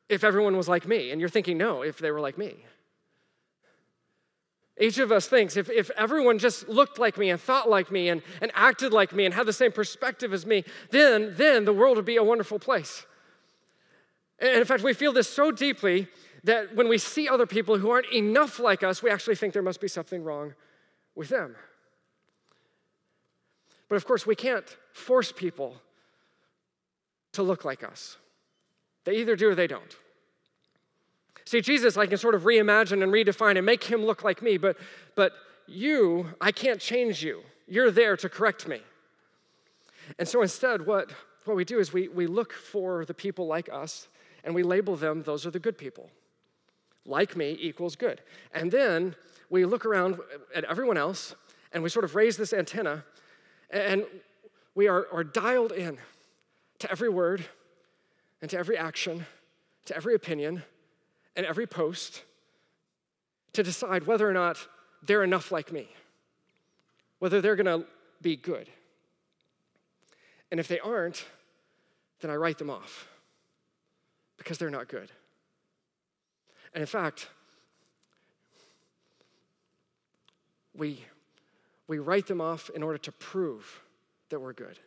if 0.09 0.25
everyone 0.25 0.57
was 0.57 0.69
like 0.69 0.87
me. 0.87 1.11
And 1.11 1.21
you're 1.21 1.29
thinking, 1.29 1.59
no, 1.59 1.83
if 1.83 1.99
they 1.99 2.11
were 2.11 2.21
like 2.21 2.39
me. 2.39 2.65
Each 4.81 4.99
of 4.99 5.11
us 5.11 5.27
thinks 5.27 5.57
if, 5.57 5.69
if 5.69 5.91
everyone 5.97 6.39
just 6.39 6.69
looked 6.69 6.99
like 6.99 7.19
me 7.19 7.31
and 7.31 7.41
thought 7.41 7.69
like 7.69 7.91
me 7.91 8.09
and, 8.09 8.23
and 8.41 8.53
acted 8.55 8.93
like 8.93 9.13
me 9.13 9.25
and 9.25 9.35
had 9.35 9.47
the 9.47 9.53
same 9.53 9.73
perspective 9.73 10.33
as 10.33 10.47
me, 10.47 10.65
then, 10.91 11.35
then 11.37 11.65
the 11.65 11.73
world 11.73 11.97
would 11.97 12.05
be 12.05 12.17
a 12.17 12.23
wonderful 12.23 12.61
place. 12.61 13.05
And 14.39 14.57
in 14.57 14.65
fact, 14.65 14.85
we 14.85 14.93
feel 14.93 15.13
this 15.13 15.29
so 15.29 15.51
deeply 15.51 16.07
that 16.45 16.75
when 16.75 16.89
we 16.89 16.99
see 16.99 17.29
other 17.29 17.47
people 17.47 17.79
who 17.79 17.91
aren't 17.91 18.13
enough 18.13 18.59
like 18.59 18.83
us, 18.83 19.03
we 19.03 19.11
actually 19.11 19.37
think 19.37 19.53
there 19.53 19.63
must 19.63 19.81
be 19.81 19.89
something 19.89 20.23
wrong 20.23 20.55
with 21.15 21.29
them. 21.29 21.57
But 23.89 23.97
of 23.97 24.07
course, 24.07 24.27
we 24.27 24.37
can't 24.37 24.77
force 24.93 25.33
people 25.33 25.77
to 27.33 27.43
look 27.43 27.65
like 27.65 27.83
us. 27.83 28.17
They 29.05 29.17
either 29.17 29.37
do 29.37 29.51
or 29.51 29.55
they 29.55 29.67
don't. 29.67 29.97
See, 31.45 31.63
Jesus, 31.63 31.97
I 31.97 32.07
can 32.07 32.19
sort 32.19 32.35
of 32.35 32.43
reimagine 32.43 33.03
and 33.03 33.11
redefine 33.11 33.57
and 33.57 33.65
make 33.65 33.85
him 33.85 34.05
look 34.05 34.23
like 34.23 34.43
me, 34.43 34.59
but, 34.59 34.77
but 35.15 35.33
you, 35.67 36.35
I 36.41 36.53
can't 36.53 36.79
change 36.79 37.23
you. 37.23 37.41
You're 37.67 37.91
there 37.91 38.17
to 38.19 38.29
correct 38.29 38.69
me. 38.69 38.83
And 40.19 40.29
so 40.29 40.43
instead, 40.43 40.87
what, 40.87 41.11
what 41.47 41.57
we 41.57 41.65
do 41.65 41.79
is 41.79 41.93
we, 41.93 42.09
we 42.09 42.27
look 42.27 42.53
for 42.53 43.05
the 43.07 43.15
people 43.15 43.47
like 43.47 43.69
us 43.73 44.09
and 44.45 44.55
we 44.55 44.63
label 44.63 44.97
them, 44.97 45.23
those 45.23 45.47
are 45.47 45.51
the 45.51 45.59
good 45.59 45.79
people. 45.79 46.11
Like 47.09 47.37
me 47.37 47.57
equals 47.61 47.97
good. 47.97 48.21
And 48.53 48.71
then 48.71 49.17
we 49.51 49.65
look 49.65 49.87
around 49.87 50.19
at 50.55 50.65
everyone 50.65 50.99
else 50.99 51.35
and 51.73 51.83
we 51.83 51.89
sort 51.89 52.05
of 52.05 52.15
raise 52.15 52.37
this 52.37 52.53
antenna 52.53 53.05
and 53.71 54.05
we 54.75 54.87
are, 54.87 55.07
are 55.13 55.25
dialed 55.25 55.73
in 55.73 55.99
to 56.79 56.91
every 56.91 57.09
word 57.09 57.45
and 58.41 58.51
to 58.51 58.59
every 58.59 58.77
action, 58.77 59.27
to 59.87 59.97
every 59.97 60.15
opinion 60.15 60.63
and 61.35 61.47
every 61.47 61.67
post 61.67 62.23
to 63.55 63.63
decide 63.63 64.07
whether 64.07 64.29
or 64.29 64.33
not 64.33 64.59
they're 65.03 65.25
enough 65.25 65.51
like 65.51 65.73
me, 65.73 65.89
whether 67.19 67.41
they're 67.41 67.57
to 67.57 67.85
be 68.21 68.37
good. 68.37 68.69
And 70.51 70.61
if 70.61 70.69
they 70.69 70.79
aren't, 70.79 71.25
then 72.21 72.31
I 72.31 72.35
write 72.35 72.59
them 72.59 72.71
off 72.71 73.09
because 74.37 74.59
they're 74.59 74.71
not 74.71 74.89
good. 74.89 75.11
And 76.79 76.83
in 76.85 76.87
fact, 76.87 77.27
we, 80.73 81.05
we 81.89 81.99
write 81.99 82.29
them 82.29 82.41
off 82.41 82.71
in 82.73 82.85
order 82.85 82.99
to 82.99 83.11
prove 83.11 83.83
that 84.29 84.39
we're 84.39 84.53
good. 84.53 84.79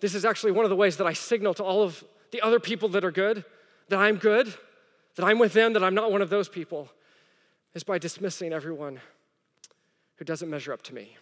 This 0.00 0.14
is 0.14 0.24
actually 0.24 0.52
one 0.52 0.64
of 0.64 0.70
the 0.70 0.76
ways 0.76 0.96
that 0.96 1.06
I 1.06 1.12
signal 1.12 1.52
to 1.52 1.62
all 1.62 1.82
of 1.82 2.02
the 2.30 2.40
other 2.40 2.58
people 2.58 2.88
that 2.88 3.04
are 3.04 3.10
good 3.10 3.44
that 3.90 3.98
I'm 3.98 4.16
good 4.16 4.54
that 5.16 5.26
I'm 5.26 5.38
with 5.38 5.52
them, 5.52 5.74
that 5.74 5.84
I'm 5.84 5.94
not 5.94 6.10
one 6.10 6.22
of 6.22 6.30
those 6.30 6.48
people, 6.48 6.88
is 7.74 7.84
by 7.84 7.98
dismissing 7.98 8.54
everyone 8.54 9.00
who 10.14 10.24
doesn't 10.24 10.48
measure 10.48 10.72
up 10.72 10.80
to 10.84 10.94
me. 10.94 11.18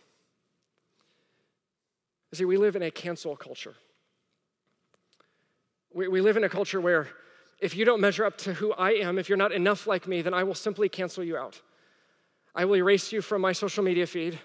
See, 2.32 2.44
we 2.44 2.58
live 2.58 2.76
in 2.76 2.82
a 2.84 2.92
cancel 2.92 3.34
culture. 3.34 3.74
We, 5.92 6.06
we 6.06 6.20
live 6.20 6.36
in 6.36 6.44
a 6.44 6.48
culture 6.48 6.80
where 6.80 7.08
if 7.64 7.74
you 7.74 7.86
don't 7.86 8.02
measure 8.02 8.26
up 8.26 8.36
to 8.36 8.52
who 8.52 8.74
I 8.74 8.90
am, 8.90 9.18
if 9.18 9.30
you're 9.30 9.38
not 9.38 9.50
enough 9.50 9.86
like 9.86 10.06
me, 10.06 10.20
then 10.20 10.34
I 10.34 10.44
will 10.44 10.54
simply 10.54 10.86
cancel 10.90 11.24
you 11.24 11.38
out. 11.38 11.62
I 12.54 12.66
will 12.66 12.76
erase 12.76 13.10
you 13.10 13.22
from 13.22 13.40
my 13.40 13.52
social 13.52 13.82
media 13.82 14.06
feed. 14.06 14.38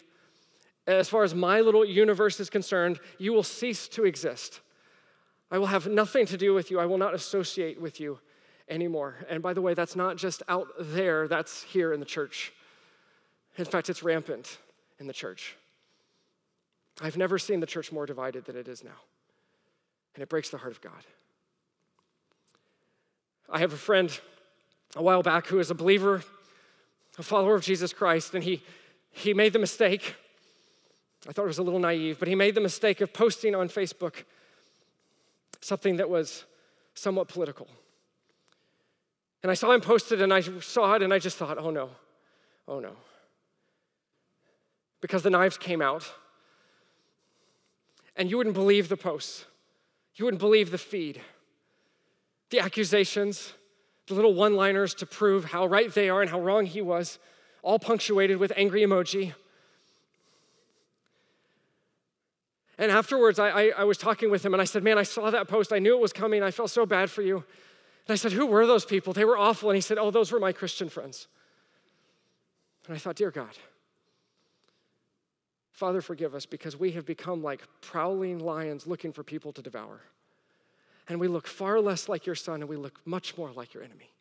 As 0.88 1.10
far 1.10 1.24
as 1.24 1.36
my 1.36 1.60
little 1.60 1.84
universe 1.84 2.40
is 2.40 2.50
concerned, 2.50 2.98
you 3.18 3.34
will 3.34 3.44
cease 3.44 3.90
to 3.90 4.06
exist. 4.06 4.62
I 5.52 5.58
will 5.58 5.66
have 5.66 5.86
nothing 5.86 6.28
to 6.28 6.38
do 6.38 6.54
with 6.54 6.72
you. 6.72 6.80
I 6.80 6.86
will 6.86 6.98
not 6.98 7.14
associate 7.14 7.82
with 7.82 8.00
you 8.00 8.20
anymore. 8.70 9.18
And 9.30 9.44
by 9.44 9.54
the 9.54 9.62
way, 9.62 9.74
that's 9.74 9.98
not 9.98 10.16
just 10.16 10.42
out 10.48 10.70
there, 10.80 11.28
that's 11.28 11.64
here 11.64 11.92
in 11.92 12.00
the 12.00 12.06
church. 12.06 12.54
In 13.58 13.66
fact, 13.66 13.90
it's 13.90 14.02
rampant 14.02 14.60
in 14.98 15.08
the 15.08 15.14
church. 15.14 15.58
I've 17.02 17.18
never 17.18 17.38
seen 17.38 17.60
the 17.60 17.68
church 17.68 17.92
more 17.92 18.06
divided 18.06 18.46
than 18.46 18.56
it 18.56 18.70
is 18.70 18.82
now. 18.82 19.02
And 20.16 20.24
it 20.24 20.30
breaks 20.30 20.50
the 20.50 20.58
heart 20.58 20.72
of 20.72 20.80
God. 20.80 21.04
I 23.52 23.60
have 23.60 23.74
a 23.74 23.78
friend 23.78 24.20
a 24.96 25.04
while 25.04 25.24
back 25.24 25.48
who 25.48 25.60
is 25.60 25.72
a 25.72 25.76
believer, 25.76 26.24
a 27.18 27.24
follower 27.24 27.56
of 27.56 27.64
Jesus 27.64 27.94
Christ, 27.94 28.34
and 28.34 28.44
he, 28.44 28.62
he 29.12 29.34
made 29.34 29.54
the 29.54 29.60
mistake. 29.60 30.16
I 31.28 31.32
thought 31.32 31.44
it 31.44 31.48
was 31.48 31.58
a 31.58 31.64
little 31.64 31.80
naive, 31.80 32.18
but 32.20 32.28
he 32.28 32.36
made 32.36 32.56
the 32.56 32.62
mistake 32.62 33.02
of 33.02 33.14
posting 33.14 33.56
on 33.56 33.70
Facebook 33.70 34.24
something 35.62 35.98
that 35.98 36.10
was 36.10 36.46
somewhat 36.94 37.28
political. 37.28 37.68
And 39.42 39.52
I 39.52 39.56
saw 39.56 39.72
him 39.72 39.82
posted 39.82 40.22
and 40.22 40.34
I 40.34 40.42
saw 40.42 40.96
it 40.96 41.02
and 41.02 41.14
I 41.14 41.20
just 41.20 41.38
thought, 41.38 41.58
oh 41.58 41.72
no, 41.72 41.90
oh 42.68 42.80
no. 42.80 42.92
Because 45.02 45.24
the 45.24 45.30
knives 45.30 45.58
came 45.58 45.82
out. 45.82 46.12
And 48.16 48.30
you 48.30 48.38
wouldn't 48.38 48.56
believe 48.56 48.90
the 48.90 48.98
posts, 48.98 49.46
you 50.16 50.26
wouldn't 50.26 50.42
believe 50.42 50.72
the 50.72 50.78
feed, 50.78 51.22
the 52.50 52.60
accusations, 52.60 53.54
the 54.08 54.14
little 54.14 54.34
one 54.34 54.56
liners 54.56 54.94
to 54.96 55.06
prove 55.06 55.46
how 55.46 55.66
right 55.66 55.94
they 55.94 56.10
are 56.10 56.22
and 56.22 56.30
how 56.30 56.40
wrong 56.40 56.66
he 56.66 56.82
was, 56.82 57.20
all 57.62 57.80
punctuated 57.80 58.38
with 58.38 58.52
angry 58.56 58.82
emoji. 58.82 59.34
And 62.78 62.92
afterwards, 62.92 63.40
I, 63.40 63.50
I, 63.50 63.72
I, 63.80 63.84
was 63.84 63.98
talking 63.98 64.32
with 64.32 64.46
him 64.46 64.54
and 64.54 64.62
I 64.62 64.66
said, 64.66 64.84
Man, 64.84 64.98
I 64.98 65.04
saw 65.04 65.30
that 65.30 65.50
post. 65.50 65.74
I 65.74 65.80
knew 65.80 65.96
it 65.96 66.02
was 66.02 66.14
coming. 66.14 66.42
I 66.42 66.52
felt 66.52 66.72
so 66.72 66.86
bad 66.86 67.12
for 67.12 67.22
you. 67.22 67.36
And 67.36 68.14
I 68.14 68.16
said, 68.16 68.32
Who 68.32 68.46
were 68.46 68.66
those 68.66 68.86
people? 68.86 69.12
They 69.12 69.26
were 69.26 69.38
awful. 69.38 69.70
And 69.70 69.76
he 69.76 69.82
said, 69.82 69.98
Oh, 69.98 70.12
those 70.12 70.32
were 70.32 70.40
my 70.40 70.54
Christian 70.54 70.88
friends. 70.88 71.28
And 72.88 72.96
I 72.96 73.00
thought, 73.00 73.18
Dear 73.18 73.32
God, 73.32 73.58
Father, 75.72 76.02
forgive 76.02 76.34
us 76.34 76.46
because 76.46 76.80
we 76.80 76.92
have 76.92 77.06
become 77.06 77.44
like 77.44 77.62
prowling 77.82 78.40
lions 78.40 78.88
looking 78.88 79.12
for 79.12 79.24
people 79.24 79.52
to 79.54 79.62
devour. 79.62 80.00
And 81.10 81.20
we 81.20 81.28
look 81.28 81.48
far 81.48 81.82
less 81.82 82.08
like 82.08 82.26
your 82.28 82.36
son 82.36 82.62
and 82.62 82.70
we 82.70 82.76
look 82.76 83.02
much 83.04 83.36
more 83.38 83.52
like 83.52 83.74
your 83.74 83.84
enemy. 83.84 84.12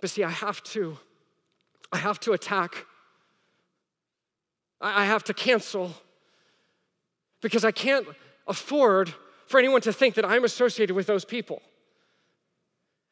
But 0.00 0.10
see, 0.10 0.22
I 0.22 0.30
have 0.30 0.62
to, 0.64 0.98
I 1.90 1.96
have 1.98 2.20
to 2.20 2.32
attack. 2.32 2.86
I 4.80 5.06
have 5.06 5.24
to 5.24 5.34
cancel 5.34 5.94
because 7.40 7.64
I 7.64 7.72
can't 7.72 8.06
afford 8.46 9.12
for 9.46 9.58
anyone 9.58 9.80
to 9.80 9.92
think 9.92 10.14
that 10.14 10.24
I'm 10.24 10.44
associated 10.44 10.94
with 10.94 11.06
those 11.06 11.24
people. 11.24 11.62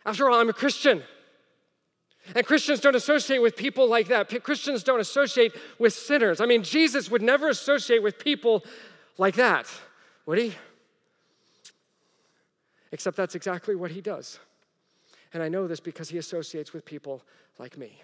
After 0.04 0.30
all, 0.30 0.38
I'm 0.38 0.50
a 0.50 0.52
Christian. 0.52 1.02
And 2.34 2.44
Christians 2.44 2.80
don't 2.80 2.94
associate 2.94 3.40
with 3.40 3.56
people 3.56 3.88
like 3.88 4.08
that. 4.08 4.42
Christians 4.44 4.82
don't 4.82 5.00
associate 5.00 5.52
with 5.78 5.92
sinners. 5.92 6.40
I 6.40 6.46
mean, 6.46 6.62
Jesus 6.62 7.10
would 7.10 7.22
never 7.22 7.48
associate 7.48 8.02
with 8.02 8.18
people 8.18 8.64
like 9.18 9.34
that, 9.36 9.66
would 10.26 10.38
he? 10.38 10.54
Except 12.92 13.16
that's 13.16 13.34
exactly 13.34 13.74
what 13.74 13.90
he 13.90 14.00
does. 14.00 14.38
And 15.32 15.42
I 15.42 15.48
know 15.48 15.66
this 15.66 15.80
because 15.80 16.08
he 16.08 16.18
associates 16.18 16.72
with 16.72 16.84
people 16.84 17.22
like 17.58 17.76
me 17.76 18.02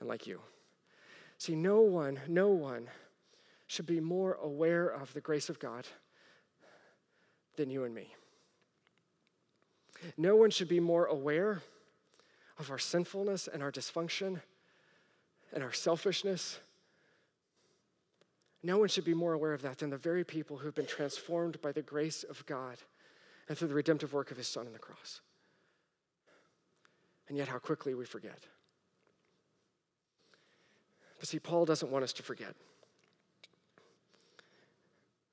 and 0.00 0.08
like 0.08 0.26
you. 0.26 0.40
See, 1.38 1.54
no 1.54 1.80
one, 1.80 2.20
no 2.28 2.48
one 2.48 2.88
should 3.66 3.86
be 3.86 4.00
more 4.00 4.34
aware 4.34 4.86
of 4.88 5.12
the 5.14 5.20
grace 5.20 5.48
of 5.48 5.58
God 5.58 5.86
than 7.56 7.70
you 7.70 7.84
and 7.84 7.94
me. 7.94 8.14
No 10.16 10.36
one 10.36 10.50
should 10.50 10.68
be 10.68 10.80
more 10.80 11.06
aware 11.06 11.62
of 12.58 12.70
our 12.70 12.78
sinfulness 12.78 13.48
and 13.48 13.62
our 13.62 13.72
dysfunction 13.72 14.40
and 15.52 15.62
our 15.62 15.72
selfishness. 15.72 16.58
No 18.64 18.78
one 18.78 18.88
should 18.88 19.04
be 19.04 19.12
more 19.12 19.34
aware 19.34 19.52
of 19.52 19.60
that 19.60 19.78
than 19.78 19.90
the 19.90 19.98
very 19.98 20.24
people 20.24 20.56
who 20.56 20.64
have 20.64 20.74
been 20.74 20.86
transformed 20.86 21.60
by 21.60 21.70
the 21.70 21.82
grace 21.82 22.24
of 22.24 22.44
God 22.46 22.78
and 23.46 23.58
through 23.58 23.68
the 23.68 23.74
redemptive 23.74 24.14
work 24.14 24.30
of 24.30 24.38
his 24.38 24.48
Son 24.48 24.66
on 24.66 24.72
the 24.72 24.78
cross. 24.78 25.20
And 27.28 27.36
yet, 27.36 27.48
how 27.48 27.58
quickly 27.58 27.94
we 27.94 28.06
forget. 28.06 28.38
But 31.20 31.28
see, 31.28 31.38
Paul 31.38 31.66
doesn't 31.66 31.92
want 31.92 32.04
us 32.04 32.14
to 32.14 32.22
forget. 32.22 32.54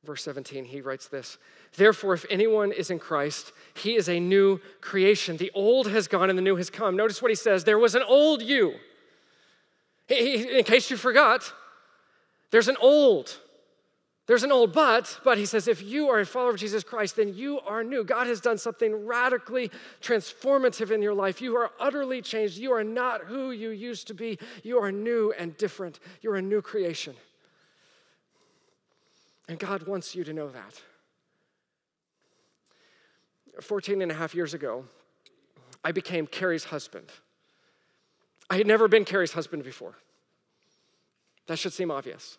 Verse 0.03 0.23
17, 0.23 0.65
he 0.65 0.81
writes 0.81 1.07
this 1.07 1.37
Therefore, 1.77 2.13
if 2.13 2.25
anyone 2.29 2.73
is 2.73 2.91
in 2.91 2.99
Christ, 2.99 3.53
he 3.75 3.95
is 3.95 4.09
a 4.09 4.19
new 4.19 4.59
creation. 4.81 5.37
The 5.37 5.51
old 5.53 5.87
has 5.87 6.09
gone 6.09 6.29
and 6.29 6.37
the 6.37 6.43
new 6.43 6.57
has 6.57 6.69
come. 6.69 6.97
Notice 6.97 7.21
what 7.21 7.31
he 7.31 7.35
says 7.35 7.63
there 7.63 7.79
was 7.79 7.95
an 7.95 8.03
old 8.03 8.41
you. 8.41 8.73
in 10.09 10.65
case 10.65 10.91
you 10.91 10.97
forgot, 10.97 11.53
there's 12.51 12.67
an 12.67 12.77
old. 12.81 13.37
There's 14.27 14.43
an 14.43 14.51
old 14.51 14.71
but, 14.71 15.19
but 15.23 15.37
he 15.37 15.45
says, 15.45 15.67
if 15.67 15.81
you 15.81 16.09
are 16.09 16.19
a 16.19 16.25
follower 16.25 16.51
of 16.51 16.57
Jesus 16.57 16.83
Christ, 16.83 17.15
then 17.15 17.33
you 17.33 17.59
are 17.61 17.83
new. 17.83 18.03
God 18.03 18.27
has 18.27 18.39
done 18.39 18.57
something 18.57 19.05
radically 19.05 19.71
transformative 20.01 20.91
in 20.91 21.01
your 21.01 21.13
life. 21.13 21.41
You 21.41 21.57
are 21.57 21.71
utterly 21.79 22.21
changed. 22.21 22.57
You 22.57 22.71
are 22.71 22.83
not 22.83 23.25
who 23.25 23.51
you 23.51 23.71
used 23.71 24.07
to 24.07 24.13
be. 24.13 24.37
You 24.63 24.79
are 24.79 24.91
new 24.91 25.33
and 25.37 25.57
different. 25.57 25.99
You're 26.21 26.35
a 26.35 26.41
new 26.41 26.61
creation. 26.61 27.15
And 29.49 29.59
God 29.59 29.87
wants 29.87 30.15
you 30.15 30.23
to 30.23 30.31
know 30.31 30.49
that. 30.49 30.81
14 33.59 34.01
and 34.01 34.11
a 34.11 34.15
half 34.15 34.33
years 34.33 34.53
ago, 34.53 34.85
I 35.83 35.91
became 35.91 36.25
Carrie's 36.27 36.65
husband. 36.65 37.11
I 38.49 38.57
had 38.57 38.67
never 38.67 38.87
been 38.87 39.03
Carrie's 39.03 39.33
husband 39.33 39.63
before. 39.63 39.95
That 41.47 41.57
should 41.57 41.73
seem 41.73 41.91
obvious. 41.91 42.37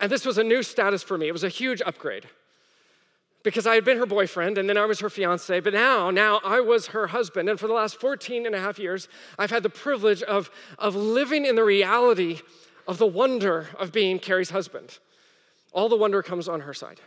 And 0.00 0.10
this 0.10 0.24
was 0.24 0.38
a 0.38 0.44
new 0.44 0.62
status 0.62 1.02
for 1.02 1.18
me. 1.18 1.28
It 1.28 1.32
was 1.32 1.44
a 1.44 1.48
huge 1.48 1.82
upgrade 1.82 2.26
because 3.42 3.66
I 3.66 3.74
had 3.74 3.84
been 3.84 3.98
her 3.98 4.06
boyfriend 4.06 4.58
and 4.58 4.68
then 4.68 4.76
I 4.76 4.86
was 4.86 5.00
her 5.00 5.10
fiance, 5.10 5.60
but 5.60 5.72
now, 5.72 6.10
now 6.10 6.40
I 6.44 6.60
was 6.60 6.88
her 6.88 7.08
husband. 7.08 7.48
And 7.48 7.58
for 7.58 7.66
the 7.66 7.74
last 7.74 8.00
14 8.00 8.46
and 8.46 8.54
a 8.54 8.60
half 8.60 8.78
years, 8.78 9.08
I've 9.38 9.50
had 9.50 9.62
the 9.62 9.70
privilege 9.70 10.22
of, 10.22 10.50
of 10.78 10.94
living 10.94 11.46
in 11.46 11.54
the 11.54 11.64
reality 11.64 12.40
of 12.86 12.98
the 12.98 13.06
wonder 13.06 13.68
of 13.78 13.92
being 13.92 14.18
Carrie's 14.18 14.50
husband. 14.50 14.98
All 15.72 15.88
the 15.88 15.96
wonder 15.96 16.22
comes 16.22 16.48
on 16.48 16.60
her 16.60 16.74
side. 16.74 17.00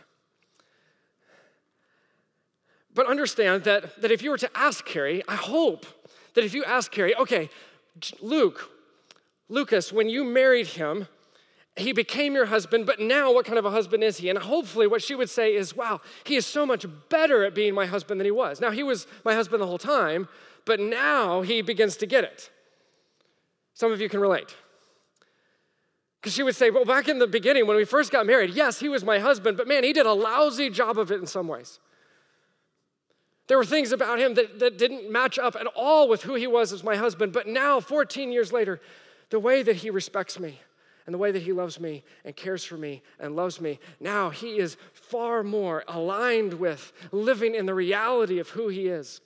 But 2.94 3.06
understand 3.06 3.64
that, 3.64 4.00
that 4.00 4.10
if 4.12 4.22
you 4.22 4.30
were 4.30 4.38
to 4.38 4.50
ask 4.54 4.84
Carrie, 4.84 5.22
I 5.28 5.34
hope 5.34 5.84
that 6.34 6.44
if 6.44 6.54
you 6.54 6.64
ask 6.64 6.90
Carrie, 6.90 7.14
okay, 7.16 7.50
Luke, 8.20 8.70
Lucas, 9.48 9.92
when 9.92 10.08
you 10.08 10.24
married 10.24 10.68
him, 10.68 11.06
he 11.76 11.92
became 11.92 12.34
your 12.34 12.46
husband, 12.46 12.86
but 12.86 13.00
now 13.00 13.32
what 13.32 13.44
kind 13.44 13.58
of 13.58 13.64
a 13.64 13.70
husband 13.70 14.04
is 14.04 14.18
he? 14.18 14.28
And 14.28 14.38
hopefully, 14.38 14.86
what 14.86 15.02
she 15.02 15.14
would 15.14 15.28
say 15.28 15.54
is, 15.54 15.76
wow, 15.76 16.00
he 16.24 16.36
is 16.36 16.46
so 16.46 16.64
much 16.64 16.86
better 17.08 17.44
at 17.44 17.54
being 17.54 17.74
my 17.74 17.86
husband 17.86 18.20
than 18.20 18.24
he 18.24 18.30
was. 18.30 18.60
Now, 18.60 18.70
he 18.70 18.82
was 18.82 19.06
my 19.24 19.34
husband 19.34 19.60
the 19.60 19.66
whole 19.66 19.78
time, 19.78 20.28
but 20.64 20.78
now 20.78 21.42
he 21.42 21.62
begins 21.62 21.96
to 21.96 22.06
get 22.06 22.22
it. 22.24 22.50
Some 23.74 23.90
of 23.90 24.00
you 24.00 24.08
can 24.08 24.20
relate. 24.20 24.54
Because 26.20 26.32
she 26.32 26.44
would 26.44 26.56
say, 26.56 26.70
well, 26.70 26.84
back 26.84 27.08
in 27.08 27.18
the 27.18 27.26
beginning, 27.26 27.66
when 27.66 27.76
we 27.76 27.84
first 27.84 28.12
got 28.12 28.24
married, 28.24 28.54
yes, 28.54 28.78
he 28.78 28.88
was 28.88 29.04
my 29.04 29.18
husband, 29.18 29.56
but 29.56 29.66
man, 29.66 29.82
he 29.84 29.92
did 29.92 30.06
a 30.06 30.12
lousy 30.12 30.70
job 30.70 30.96
of 30.96 31.10
it 31.10 31.20
in 31.20 31.26
some 31.26 31.48
ways. 31.48 31.80
There 33.46 33.58
were 33.58 33.64
things 33.64 33.92
about 33.92 34.18
him 34.18 34.34
that, 34.34 34.58
that 34.60 34.78
didn't 34.78 35.10
match 35.10 35.38
up 35.38 35.54
at 35.54 35.66
all 35.66 36.08
with 36.08 36.22
who 36.22 36.34
he 36.34 36.46
was 36.46 36.72
as 36.72 36.82
my 36.82 36.96
husband, 36.96 37.32
but 37.32 37.46
now, 37.46 37.78
14 37.80 38.32
years 38.32 38.52
later, 38.52 38.80
the 39.30 39.40
way 39.40 39.62
that 39.62 39.76
he 39.76 39.90
respects 39.90 40.38
me, 40.38 40.60
and 41.06 41.12
the 41.12 41.18
way 41.18 41.30
that 41.30 41.42
he 41.42 41.52
loves 41.52 41.78
me 41.78 42.02
and 42.24 42.34
cares 42.34 42.64
for 42.64 42.76
me 42.76 43.02
and 43.18 43.36
loves 43.36 43.60
me, 43.60 43.78
now 44.00 44.30
he 44.30 44.58
is 44.58 44.76
far 44.92 45.42
more 45.42 45.84
aligned 45.86 46.54
with 46.54 46.92
living 47.12 47.54
in 47.54 47.66
the 47.66 47.74
reality 47.74 48.38
of 48.38 48.50
who 48.50 48.68
he 48.68 48.88
is 48.88 49.20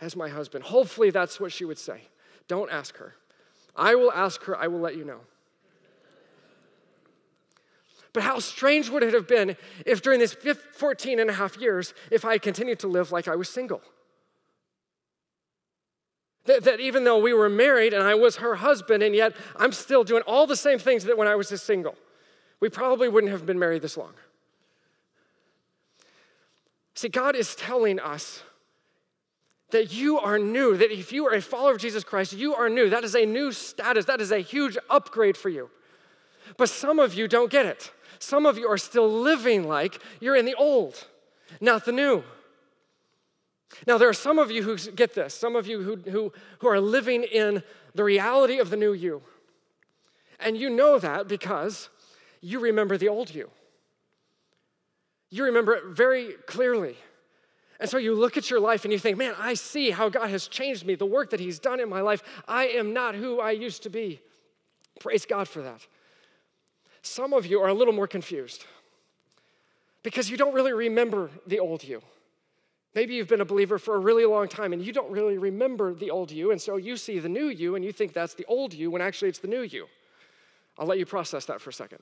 as 0.00 0.14
my 0.14 0.28
husband. 0.28 0.64
Hopefully, 0.64 1.10
that's 1.10 1.40
what 1.40 1.52
she 1.52 1.64
would 1.64 1.78
say. 1.78 2.02
Don't 2.48 2.70
ask 2.70 2.96
her. 2.98 3.14
I 3.74 3.94
will 3.94 4.12
ask 4.12 4.42
her, 4.44 4.56
I 4.56 4.68
will 4.68 4.80
let 4.80 4.96
you 4.96 5.04
know. 5.04 5.20
But 8.12 8.22
how 8.22 8.38
strange 8.38 8.88
would 8.88 9.02
it 9.02 9.12
have 9.12 9.28
been 9.28 9.56
if 9.84 10.00
during 10.00 10.20
this 10.20 10.34
14 10.72 11.20
and 11.20 11.28
a 11.28 11.34
half 11.34 11.58
years, 11.58 11.92
if 12.10 12.24
I 12.24 12.38
continued 12.38 12.78
to 12.80 12.88
live 12.88 13.12
like 13.12 13.28
I 13.28 13.36
was 13.36 13.48
single? 13.48 13.82
That, 16.46 16.64
that 16.64 16.80
even 16.80 17.04
though 17.04 17.18
we 17.18 17.32
were 17.32 17.48
married 17.48 17.92
and 17.92 18.02
I 18.02 18.14
was 18.14 18.36
her 18.36 18.56
husband, 18.56 19.02
and 19.02 19.14
yet 19.14 19.34
I'm 19.56 19.72
still 19.72 20.04
doing 20.04 20.22
all 20.26 20.46
the 20.46 20.56
same 20.56 20.78
things 20.78 21.04
that 21.04 21.18
when 21.18 21.28
I 21.28 21.34
was 21.34 21.50
a 21.52 21.58
single, 21.58 21.96
we 22.60 22.68
probably 22.68 23.08
wouldn't 23.08 23.32
have 23.32 23.44
been 23.44 23.58
married 23.58 23.82
this 23.82 23.96
long. 23.96 24.14
See, 26.94 27.08
God 27.08 27.36
is 27.36 27.54
telling 27.54 28.00
us 28.00 28.42
that 29.70 29.92
you 29.92 30.18
are 30.18 30.38
new, 30.38 30.76
that 30.76 30.92
if 30.92 31.12
you 31.12 31.26
are 31.26 31.34
a 31.34 31.42
follower 31.42 31.72
of 31.72 31.78
Jesus 31.78 32.04
Christ, 32.04 32.32
you 32.32 32.54
are 32.54 32.68
new. 32.68 32.88
That 32.88 33.04
is 33.04 33.14
a 33.14 33.26
new 33.26 33.52
status, 33.52 34.04
that 34.06 34.20
is 34.20 34.30
a 34.30 34.38
huge 34.38 34.78
upgrade 34.88 35.36
for 35.36 35.48
you. 35.48 35.68
But 36.56 36.68
some 36.68 36.98
of 36.98 37.14
you 37.14 37.26
don't 37.28 37.50
get 37.50 37.66
it. 37.66 37.90
Some 38.18 38.46
of 38.46 38.56
you 38.56 38.68
are 38.68 38.78
still 38.78 39.10
living 39.10 39.66
like 39.66 40.00
you're 40.20 40.36
in 40.36 40.46
the 40.46 40.54
old, 40.54 41.06
not 41.60 41.84
the 41.84 41.92
new. 41.92 42.22
Now, 43.86 43.98
there 43.98 44.08
are 44.08 44.14
some 44.14 44.38
of 44.38 44.50
you 44.50 44.62
who 44.62 44.76
get 44.92 45.14
this, 45.14 45.34
some 45.34 45.56
of 45.56 45.66
you 45.66 45.82
who, 45.82 45.96
who, 46.10 46.32
who 46.60 46.68
are 46.68 46.80
living 46.80 47.24
in 47.24 47.62
the 47.94 48.04
reality 48.04 48.58
of 48.58 48.70
the 48.70 48.76
new 48.76 48.92
you. 48.92 49.22
And 50.40 50.56
you 50.56 50.70
know 50.70 50.98
that 50.98 51.28
because 51.28 51.88
you 52.40 52.60
remember 52.60 52.96
the 52.96 53.08
old 53.08 53.34
you. 53.34 53.50
You 55.30 55.44
remember 55.44 55.74
it 55.74 55.84
very 55.86 56.34
clearly. 56.46 56.96
And 57.80 57.90
so 57.90 57.98
you 57.98 58.14
look 58.14 58.36
at 58.36 58.50
your 58.50 58.60
life 58.60 58.84
and 58.84 58.92
you 58.92 58.98
think, 58.98 59.18
man, 59.18 59.34
I 59.38 59.54
see 59.54 59.90
how 59.90 60.08
God 60.08 60.30
has 60.30 60.48
changed 60.48 60.86
me, 60.86 60.94
the 60.94 61.04
work 61.06 61.30
that 61.30 61.40
He's 61.40 61.58
done 61.58 61.80
in 61.80 61.88
my 61.88 62.00
life. 62.00 62.22
I 62.48 62.68
am 62.68 62.92
not 62.92 63.14
who 63.14 63.40
I 63.40 63.50
used 63.50 63.82
to 63.82 63.90
be. 63.90 64.20
Praise 65.00 65.26
God 65.26 65.48
for 65.48 65.62
that. 65.62 65.86
Some 67.02 67.32
of 67.32 67.44
you 67.46 67.60
are 67.60 67.68
a 67.68 67.74
little 67.74 67.92
more 67.92 68.06
confused 68.06 68.64
because 70.02 70.30
you 70.30 70.36
don't 70.36 70.54
really 70.54 70.72
remember 70.72 71.30
the 71.46 71.60
old 71.60 71.84
you. 71.84 72.02
Maybe 72.96 73.14
you've 73.14 73.28
been 73.28 73.42
a 73.42 73.44
believer 73.44 73.78
for 73.78 73.94
a 73.94 73.98
really 73.98 74.24
long 74.24 74.48
time 74.48 74.72
and 74.72 74.82
you 74.82 74.90
don't 74.90 75.10
really 75.10 75.36
remember 75.36 75.92
the 75.92 76.10
old 76.10 76.32
you, 76.32 76.50
and 76.50 76.60
so 76.60 76.78
you 76.78 76.96
see 76.96 77.18
the 77.18 77.28
new 77.28 77.48
you 77.48 77.76
and 77.76 77.84
you 77.84 77.92
think 77.92 78.14
that's 78.14 78.32
the 78.32 78.46
old 78.46 78.72
you 78.72 78.90
when 78.90 79.02
actually 79.02 79.28
it's 79.28 79.38
the 79.38 79.48
new 79.48 79.60
you. 79.60 79.86
I'll 80.78 80.86
let 80.86 80.98
you 80.98 81.04
process 81.04 81.44
that 81.44 81.60
for 81.60 81.68
a 81.68 81.74
second. 81.74 82.00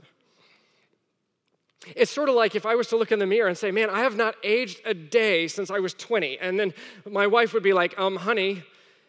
It's 1.96 2.12
sort 2.12 2.28
of 2.28 2.36
like 2.36 2.54
if 2.54 2.64
I 2.64 2.76
was 2.76 2.86
to 2.88 2.96
look 2.96 3.10
in 3.10 3.18
the 3.18 3.26
mirror 3.26 3.48
and 3.48 3.58
say, 3.58 3.72
Man, 3.72 3.90
I 3.90 4.00
have 4.00 4.16
not 4.16 4.36
aged 4.44 4.82
a 4.86 4.94
day 4.94 5.48
since 5.48 5.68
I 5.68 5.80
was 5.80 5.94
20. 5.94 6.38
And 6.38 6.58
then 6.58 6.72
my 7.10 7.26
wife 7.26 7.52
would 7.54 7.64
be 7.64 7.72
like, 7.72 7.98
Um, 7.98 8.14
honey, 8.14 8.62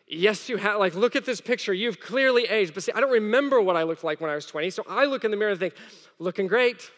yes, 0.08 0.50
you 0.50 0.58
have. 0.58 0.80
Like, 0.80 0.96
look 0.96 1.16
at 1.16 1.24
this 1.24 1.40
picture. 1.40 1.74
You've 1.74 2.00
clearly 2.00 2.46
aged. 2.46 2.74
But 2.74 2.84
see, 2.84 2.92
I 2.94 3.00
don't 3.00 3.12
remember 3.12 3.62
what 3.62 3.78
I 3.78 3.84
looked 3.84 4.04
like 4.04 4.20
when 4.20 4.30
I 4.30 4.36
was 4.36 4.46
20. 4.48 4.72
So 4.72 4.84
I 4.90 5.06
look 5.06 5.24
in 5.24 5.32
the 5.32 5.38
mirror 5.38 5.52
and 5.52 5.60
think, 5.60 5.76
Looking 6.18 6.48
great. 6.48 6.90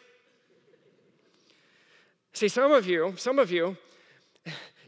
See, 2.34 2.47
some 2.47 2.71
of 2.71 2.88
you, 2.88 3.13
some 3.17 3.38
of 3.38 3.52
you, 3.52 3.78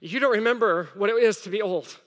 you 0.02 0.20
don't 0.20 0.32
remember 0.32 0.90
what 0.96 1.10
it 1.10 1.16
is 1.22 1.42
to 1.42 1.50
be 1.50 1.62
old. 1.62 1.98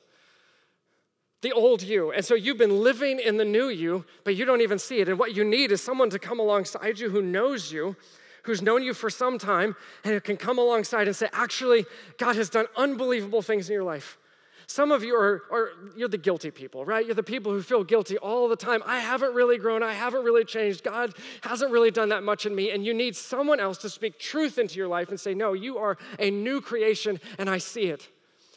The 1.42 1.52
old 1.52 1.82
you. 1.82 2.12
And 2.12 2.24
so 2.24 2.34
you've 2.34 2.58
been 2.58 2.82
living 2.82 3.18
in 3.18 3.36
the 3.36 3.44
new 3.44 3.68
you, 3.68 4.04
but 4.24 4.36
you 4.36 4.44
don't 4.44 4.60
even 4.60 4.78
see 4.78 5.00
it. 5.00 5.08
And 5.08 5.18
what 5.18 5.34
you 5.34 5.44
need 5.44 5.72
is 5.72 5.82
someone 5.82 6.10
to 6.10 6.18
come 6.18 6.38
alongside 6.38 6.98
you 6.98 7.10
who 7.10 7.20
knows 7.20 7.72
you, 7.72 7.96
who's 8.44 8.62
known 8.62 8.82
you 8.82 8.94
for 8.94 9.10
some 9.10 9.38
time, 9.38 9.76
and 10.04 10.14
who 10.14 10.20
can 10.20 10.36
come 10.36 10.58
alongside 10.58 11.06
and 11.08 11.16
say, 11.16 11.28
actually, 11.32 11.84
God 12.18 12.36
has 12.36 12.48
done 12.48 12.66
unbelievable 12.76 13.42
things 13.42 13.68
in 13.68 13.74
your 13.74 13.84
life. 13.84 14.18
Some 14.66 14.92
of 14.92 15.02
you 15.02 15.14
are, 15.14 15.42
are, 15.50 15.70
you're 15.96 16.08
the 16.08 16.18
guilty 16.18 16.50
people, 16.50 16.84
right? 16.84 17.04
You're 17.04 17.14
the 17.14 17.22
people 17.22 17.52
who 17.52 17.62
feel 17.62 17.84
guilty 17.84 18.18
all 18.18 18.48
the 18.48 18.56
time. 18.56 18.82
I 18.86 19.00
haven't 19.00 19.34
really 19.34 19.58
grown. 19.58 19.82
I 19.82 19.92
haven't 19.92 20.24
really 20.24 20.44
changed. 20.44 20.84
God 20.84 21.14
hasn't 21.42 21.70
really 21.70 21.90
done 21.90 22.10
that 22.10 22.22
much 22.22 22.46
in 22.46 22.54
me. 22.54 22.70
And 22.70 22.84
you 22.84 22.94
need 22.94 23.16
someone 23.16 23.60
else 23.60 23.78
to 23.78 23.90
speak 23.90 24.18
truth 24.18 24.58
into 24.58 24.76
your 24.76 24.88
life 24.88 25.08
and 25.08 25.18
say, 25.18 25.34
no, 25.34 25.52
you 25.52 25.78
are 25.78 25.98
a 26.18 26.30
new 26.30 26.60
creation 26.60 27.20
and 27.38 27.50
I 27.50 27.58
see 27.58 27.84
it 27.84 28.08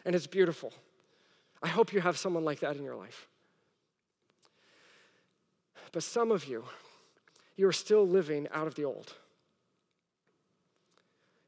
and 0.05 0.15
it's 0.15 0.27
beautiful. 0.27 0.71
I 1.61 1.67
hope 1.67 1.91
you 1.91 1.99
have 1.99 2.17
someone 2.17 2.45
like 2.45 2.59
that 2.59 2.77
in 2.77 2.83
your 2.83 2.95
life. 2.95 3.27
But 5.91 6.03
some 6.03 6.31
of 6.31 6.45
you, 6.45 6.65
you're 7.55 7.71
still 7.71 8.07
living 8.07 8.47
out 8.53 8.67
of 8.67 8.75
the 8.75 8.83
old. 8.85 9.13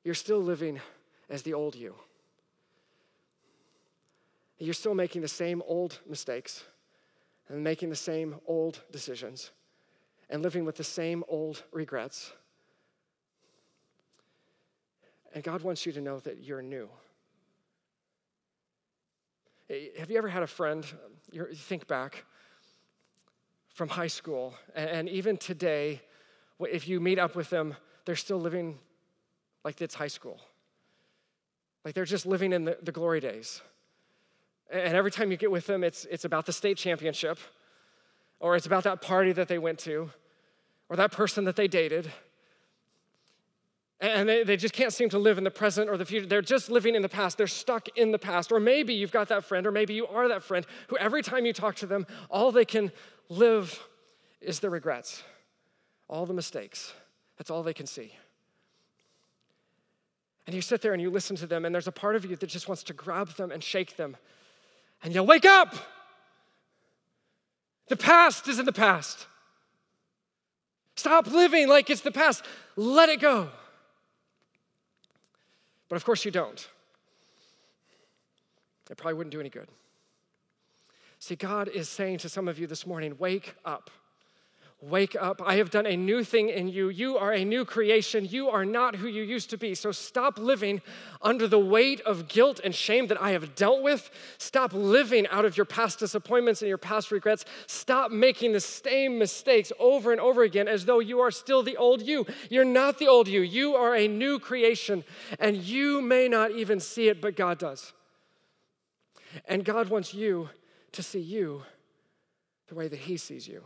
You're 0.04 0.16
still 0.16 0.40
living 0.40 0.80
as 1.30 1.44
the 1.44 1.54
old 1.54 1.76
you. 1.76 1.96
You're 4.60 4.74
still 4.74 4.96
making 4.96 5.22
the 5.22 5.28
same 5.28 5.62
old 5.66 6.00
mistakes 6.08 6.64
and 7.48 7.64
making 7.64 7.90
the 7.90 7.96
same 7.96 8.36
old 8.48 8.82
decisions 8.92 9.52
and 10.30 10.42
living 10.42 10.66
with 10.66 10.76
the 10.76 10.84
same 10.84 11.24
old 11.28 11.64
regrets. 11.72 12.34
And 15.34 15.44
God 15.44 15.62
wants 15.62 15.86
you 15.86 15.92
to 15.94 16.02
know 16.02 16.20
that 16.20 16.44
you're 16.44 16.62
new. 16.62 16.90
Have 20.00 20.10
you 20.10 20.18
ever 20.18 20.30
had 20.30 20.44
a 20.44 20.48
friend, 20.48 20.86
you 21.32 21.46
think 21.54 21.88
back 21.88 22.26
from 23.74 23.90
high 23.90 24.08
school, 24.08 24.56
and 24.74 25.08
even 25.08 25.38
today, 25.38 26.02
if 26.60 26.88
you 26.88 27.00
meet 27.00 27.20
up 27.20 27.36
with 27.36 27.50
them, 27.50 27.76
they're 28.06 28.16
still 28.16 28.40
living 28.40 28.80
like 29.64 29.82
it's 29.82 29.94
high 29.94 30.08
school. 30.08 30.40
Like 31.86 31.94
they're 31.94 32.06
just 32.06 32.26
living 32.26 32.54
in 32.54 32.66
the, 32.66 32.78
the 32.82 32.92
glory 32.92 33.20
days. 33.20 33.62
And 34.70 34.96
every 34.96 35.12
time 35.12 35.32
you 35.32 35.38
get 35.38 35.52
with 35.52 35.66
them, 35.66 35.84
it's, 35.84 36.06
it's 36.06 36.26
about 36.26 36.46
the 36.46 36.54
state 36.54 36.78
championship, 36.78 37.40
or 38.40 38.56
it's 38.56 38.66
about 38.66 38.84
that 38.84 39.02
party 39.02 39.32
that 39.32 39.48
they 39.48 39.58
went 39.58 39.80
to, 39.80 40.10
or 40.90 40.96
that 40.96 41.12
person 41.12 41.46
that 41.46 41.56
they 41.56 41.68
dated. 41.68 42.12
And 44.00 44.30
they, 44.30 44.44
they 44.44 44.58
just 44.58 44.74
can't 44.74 44.94
seem 44.94 45.10
to 45.10 45.18
live 45.18 45.38
in 45.38 45.44
the 45.44 45.52
present 45.52 45.90
or 45.90 45.98
the 45.98 46.06
future. 46.06 46.28
They're 46.28 46.42
just 46.42 46.70
living 46.70 46.94
in 46.96 47.02
the 47.02 47.10
past. 47.10 47.38
They're 47.38 47.48
stuck 47.48 47.88
in 47.98 48.12
the 48.12 48.20
past. 48.20 48.52
Or 48.52 48.60
maybe 48.60 48.94
you've 48.94 49.12
got 49.12 49.30
that 49.30 49.44
friend, 49.44 49.66
or 49.66 49.72
maybe 49.72 49.94
you 49.94 50.06
are 50.06 50.28
that 50.28 50.44
friend 50.44 50.66
who 50.88 50.98
every 50.98 51.24
time 51.24 51.46
you 51.46 51.54
talk 51.54 51.76
to 51.78 51.88
them, 51.88 52.06
all 52.30 52.52
they 52.52 52.66
can 52.66 52.92
live 53.30 53.88
is 54.40 54.60
their 54.60 54.70
regrets, 54.70 55.24
all 56.08 56.26
the 56.26 56.34
mistakes. 56.34 56.94
That's 57.38 57.50
all 57.50 57.64
they 57.64 57.74
can 57.74 57.88
see. 57.88 58.14
And 60.46 60.56
you 60.56 60.62
sit 60.62 60.82
there 60.82 60.94
and 60.94 61.02
you 61.02 61.10
listen 61.10 61.36
to 61.38 61.48
them, 61.48 61.66
and 61.66 61.74
there's 61.74 61.88
a 61.88 61.92
part 61.92 62.16
of 62.16 62.24
you 62.24 62.36
that 62.36 62.48
just 62.48 62.68
wants 62.68 62.84
to 62.84 62.94
grab 62.94 63.30
them 63.36 63.52
and 63.52 63.64
shake 63.64 63.98
them 63.98 64.16
and 65.04 65.14
yell, 65.14 65.26
Wake 65.26 65.46
up! 65.46 65.76
The 67.88 67.96
past 67.96 68.48
is 68.48 68.60
in 68.60 68.66
the 68.66 68.74
past. 68.74 69.28
Stop 70.96 71.28
living 71.28 71.68
like 71.68 71.90
it's 71.90 72.02
the 72.02 72.12
past. 72.12 72.44
Let 72.76 73.10
it 73.10 73.22
go. 73.22 73.50
But 75.90 75.96
of 75.96 76.04
course, 76.04 76.26
you 76.26 76.32
don't. 76.32 76.68
It 78.90 78.98
probably 78.98 79.14
wouldn't 79.14 79.32
do 79.32 79.40
any 79.40 79.50
good. 79.50 79.68
See, 81.20 81.36
God 81.36 81.68
is 81.68 81.90
saying 81.90 82.20
to 82.20 82.30
some 82.30 82.48
of 82.48 82.60
you 82.60 82.68
this 82.68 82.86
morning, 82.86 83.16
wake 83.18 83.56
up. 83.66 83.90
Wake 84.80 85.16
up. 85.20 85.42
I 85.44 85.56
have 85.56 85.72
done 85.72 85.88
a 85.88 85.98
new 85.98 86.24
thing 86.24 86.50
in 86.50 86.68
you. 86.68 86.90
You 86.90 87.18
are 87.18 87.34
a 87.34 87.44
new 87.44 87.66
creation. 87.66 88.28
You 88.30 88.48
are 88.50 88.64
not 88.64 88.98
who 88.98 89.08
you 89.08 89.24
used 89.24 89.50
to 89.50 89.58
be. 89.58 89.74
So 89.74 89.92
stop 89.92 90.38
living 90.38 90.84
under 91.20 91.48
the 91.48 91.58
weight 91.58 92.00
of 92.02 92.28
guilt 92.28 92.62
and 92.64 92.76
shame 92.76 93.08
that 93.08 93.20
I 93.20 93.32
have 93.32 93.56
dealt 93.56 93.82
with. 93.82 94.12
Stop 94.38 94.74
living 94.74 95.26
out 95.30 95.46
of 95.46 95.58
your 95.58 95.66
past 95.66 95.98
disappointments 95.98 96.62
and 96.62 96.70
your 96.70 96.78
past 96.78 97.12
regrets. 97.12 97.44
Stop 97.66 98.12
making 98.12 98.52
the 98.52 98.60
same 98.60 99.18
mistakes 99.18 99.72
over 99.80 100.12
and 100.12 100.22
over 100.22 100.44
again 100.44 100.68
as 100.68 100.86
though 100.86 101.00
you 101.00 101.22
are 101.22 101.32
still 101.32 101.64
the 101.64 101.78
old 101.78 102.04
you. 102.04 102.28
You're 102.52 102.64
not 102.64 103.00
the 103.00 103.08
old 103.08 103.28
you. 103.28 103.42
You 103.42 103.74
are 103.74 103.96
a 103.96 104.08
new 104.08 104.38
creation, 104.38 105.04
and 105.40 105.58
you 105.58 106.02
may 106.02 106.28
not 106.28 106.52
even 106.52 106.80
see 106.80 107.08
it, 107.08 107.20
but 107.20 107.36
God 107.36 107.58
does. 107.58 107.94
And 109.46 109.66
God 109.66 109.90
wants 109.90 110.14
you 110.14 110.50
to 110.92 111.02
see 111.02 111.20
you 111.20 111.64
the 112.68 112.76
way 112.76 112.88
that 112.88 113.00
He 113.00 113.18
sees 113.18 113.48
you. 113.48 113.64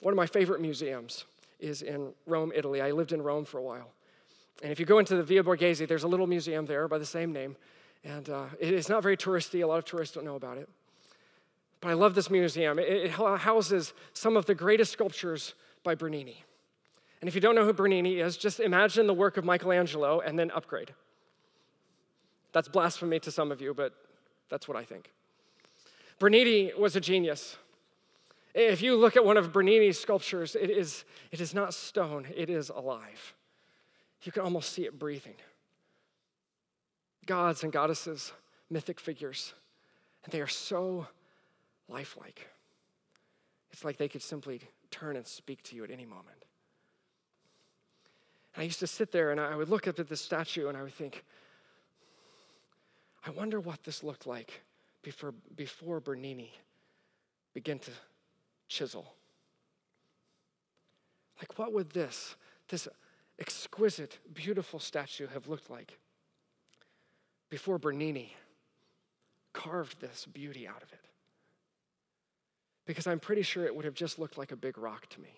One 0.00 0.12
of 0.12 0.16
my 0.16 0.26
favorite 0.26 0.60
museums 0.60 1.24
is 1.58 1.82
in 1.82 2.12
Rome, 2.26 2.52
Italy. 2.54 2.80
I 2.80 2.92
lived 2.92 3.12
in 3.12 3.22
Rome 3.22 3.44
for 3.44 3.58
a 3.58 3.62
while. 3.62 3.90
And 4.62 4.72
if 4.72 4.80
you 4.80 4.86
go 4.86 4.98
into 4.98 5.16
the 5.16 5.22
Villa 5.22 5.42
Borghese, 5.42 5.86
there's 5.86 6.04
a 6.04 6.08
little 6.08 6.26
museum 6.26 6.66
there 6.66 6.88
by 6.88 6.98
the 6.98 7.06
same 7.06 7.32
name. 7.32 7.56
And 8.04 8.28
uh, 8.28 8.44
it's 8.60 8.88
not 8.88 9.02
very 9.02 9.16
touristy, 9.16 9.62
a 9.62 9.66
lot 9.66 9.78
of 9.78 9.84
tourists 9.84 10.14
don't 10.14 10.24
know 10.24 10.36
about 10.36 10.58
it. 10.58 10.68
But 11.80 11.90
I 11.90 11.94
love 11.94 12.14
this 12.14 12.30
museum. 12.30 12.78
It, 12.78 12.88
it 12.88 13.10
houses 13.10 13.92
some 14.12 14.36
of 14.36 14.46
the 14.46 14.54
greatest 14.54 14.92
sculptures 14.92 15.54
by 15.84 15.94
Bernini. 15.94 16.44
And 17.20 17.28
if 17.28 17.34
you 17.34 17.40
don't 17.40 17.54
know 17.54 17.64
who 17.64 17.72
Bernini 17.72 18.20
is, 18.20 18.36
just 18.36 18.60
imagine 18.60 19.06
the 19.06 19.14
work 19.14 19.36
of 19.36 19.44
Michelangelo 19.44 20.20
and 20.20 20.38
then 20.38 20.50
upgrade. 20.52 20.94
That's 22.52 22.68
blasphemy 22.68 23.20
to 23.20 23.30
some 23.30 23.52
of 23.52 23.60
you, 23.60 23.74
but 23.74 23.92
that's 24.48 24.68
what 24.68 24.76
I 24.76 24.84
think. 24.84 25.10
Bernini 26.18 26.72
was 26.78 26.96
a 26.96 27.00
genius. 27.00 27.56
If 28.54 28.82
you 28.82 28.96
look 28.96 29.16
at 29.16 29.24
one 29.24 29.36
of 29.36 29.52
Bernini's 29.52 29.98
sculptures, 29.98 30.56
it 30.56 30.70
is, 30.70 31.04
it 31.30 31.40
is 31.40 31.54
not 31.54 31.74
stone, 31.74 32.26
it 32.34 32.50
is 32.50 32.70
alive. 32.70 33.34
You 34.22 34.32
can 34.32 34.42
almost 34.42 34.72
see 34.72 34.84
it 34.84 34.98
breathing. 34.98 35.36
Gods 37.26 37.62
and 37.62 37.72
goddesses, 37.72 38.32
mythic 38.70 38.98
figures, 38.98 39.52
and 40.24 40.32
they 40.32 40.40
are 40.40 40.46
so 40.46 41.06
lifelike. 41.88 42.48
It's 43.70 43.84
like 43.84 43.96
they 43.98 44.08
could 44.08 44.22
simply 44.22 44.62
turn 44.90 45.16
and 45.16 45.26
speak 45.26 45.62
to 45.64 45.76
you 45.76 45.84
at 45.84 45.90
any 45.90 46.06
moment. 46.06 46.44
And 48.54 48.62
I 48.62 48.64
used 48.64 48.80
to 48.80 48.86
sit 48.86 49.12
there 49.12 49.30
and 49.30 49.40
I 49.40 49.54
would 49.54 49.68
look 49.68 49.86
up 49.86 49.98
at 49.98 50.08
this 50.08 50.20
statue 50.20 50.68
and 50.68 50.76
I 50.76 50.82
would 50.82 50.94
think, 50.94 51.24
I 53.26 53.30
wonder 53.30 53.60
what 53.60 53.84
this 53.84 54.02
looked 54.02 54.26
like 54.26 54.62
before, 55.02 55.34
before 55.54 56.00
Bernini 56.00 56.52
began 57.52 57.78
to 57.80 57.90
chisel. 58.68 59.14
Like, 61.38 61.58
what 61.58 61.72
would 61.72 61.90
this, 61.90 62.36
this 62.68 62.88
exquisite, 63.38 64.18
beautiful 64.32 64.80
statue 64.80 65.28
have 65.28 65.48
looked 65.48 65.70
like 65.70 65.98
before 67.50 67.78
Bernini 67.78 68.34
carved 69.52 70.00
this 70.00 70.26
beauty 70.26 70.66
out 70.66 70.82
of 70.82 70.92
it? 70.92 71.00
Because 72.86 73.06
I'm 73.06 73.20
pretty 73.20 73.42
sure 73.42 73.64
it 73.64 73.74
would 73.74 73.84
have 73.84 73.94
just 73.94 74.18
looked 74.18 74.38
like 74.38 74.50
a 74.50 74.56
big 74.56 74.78
rock 74.78 75.08
to 75.10 75.20
me. 75.20 75.34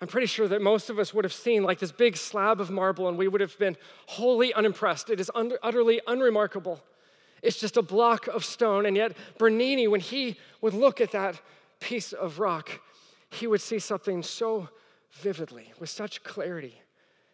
I'm 0.00 0.08
pretty 0.08 0.26
sure 0.26 0.46
that 0.46 0.60
most 0.60 0.90
of 0.90 0.98
us 0.98 1.14
would 1.14 1.24
have 1.24 1.32
seen 1.32 1.62
like 1.62 1.78
this 1.78 1.90
big 1.90 2.16
slab 2.18 2.60
of 2.60 2.70
marble 2.70 3.08
and 3.08 3.16
we 3.16 3.28
would 3.28 3.40
have 3.40 3.58
been 3.58 3.76
wholly 4.06 4.52
unimpressed. 4.52 5.08
It 5.08 5.20
is 5.20 5.30
utterly 5.34 6.00
unremarkable. 6.06 6.82
It's 7.42 7.58
just 7.58 7.76
a 7.76 7.82
block 7.82 8.26
of 8.26 8.44
stone. 8.44 8.86
And 8.86 8.96
yet, 8.96 9.16
Bernini, 9.38 9.88
when 9.88 10.00
he 10.00 10.36
would 10.60 10.74
look 10.74 11.00
at 11.00 11.12
that 11.12 11.40
piece 11.80 12.12
of 12.12 12.38
rock, 12.38 12.80
he 13.30 13.46
would 13.46 13.60
see 13.60 13.78
something 13.78 14.22
so 14.22 14.68
vividly, 15.12 15.72
with 15.78 15.90
such 15.90 16.22
clarity, 16.22 16.80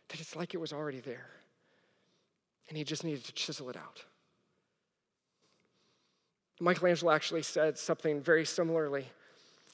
that 0.08 0.20
it's 0.20 0.36
like 0.36 0.54
it 0.54 0.58
was 0.58 0.72
already 0.72 1.00
there. 1.00 1.30
And 2.68 2.76
he 2.76 2.84
just 2.84 3.04
needed 3.04 3.24
to 3.24 3.32
chisel 3.32 3.70
it 3.70 3.76
out. 3.76 4.04
Michelangelo 6.60 7.10
actually 7.12 7.42
said 7.42 7.76
something 7.76 8.20
very 8.20 8.44
similarly. 8.44 9.06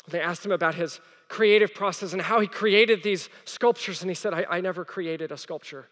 They 0.08 0.20
asked 0.20 0.44
him 0.44 0.52
about 0.52 0.74
his 0.74 1.00
creative 1.28 1.74
process 1.74 2.14
and 2.14 2.22
how 2.22 2.40
he 2.40 2.46
created 2.46 3.02
these 3.02 3.28
sculptures, 3.44 4.00
and 4.00 4.10
he 4.10 4.14
said, 4.14 4.32
I, 4.32 4.46
I 4.48 4.60
never 4.60 4.84
created 4.84 5.30
a 5.30 5.36
sculpture, 5.36 5.88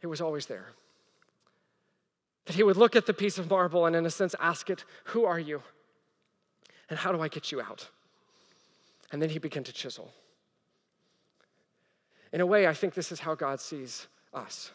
it 0.00 0.06
was 0.06 0.20
always 0.20 0.46
there. 0.46 0.68
That 2.46 2.56
he 2.56 2.62
would 2.62 2.76
look 2.76 2.96
at 2.96 3.06
the 3.06 3.14
piece 3.14 3.38
of 3.38 3.48
marble 3.48 3.86
and, 3.86 3.94
in 3.94 4.04
a 4.04 4.10
sense, 4.10 4.34
ask 4.40 4.68
it, 4.68 4.84
Who 5.04 5.24
are 5.24 5.38
you? 5.38 5.62
And 6.90 6.98
how 6.98 7.12
do 7.12 7.20
I 7.20 7.28
get 7.28 7.52
you 7.52 7.60
out? 7.60 7.88
And 9.10 9.22
then 9.22 9.30
he 9.30 9.38
began 9.38 9.64
to 9.64 9.72
chisel. 9.72 10.12
In 12.32 12.40
a 12.40 12.46
way, 12.46 12.66
I 12.66 12.72
think 12.72 12.94
this 12.94 13.12
is 13.12 13.20
how 13.20 13.34
God 13.34 13.60
sees 13.60 14.06
us. 14.32 14.70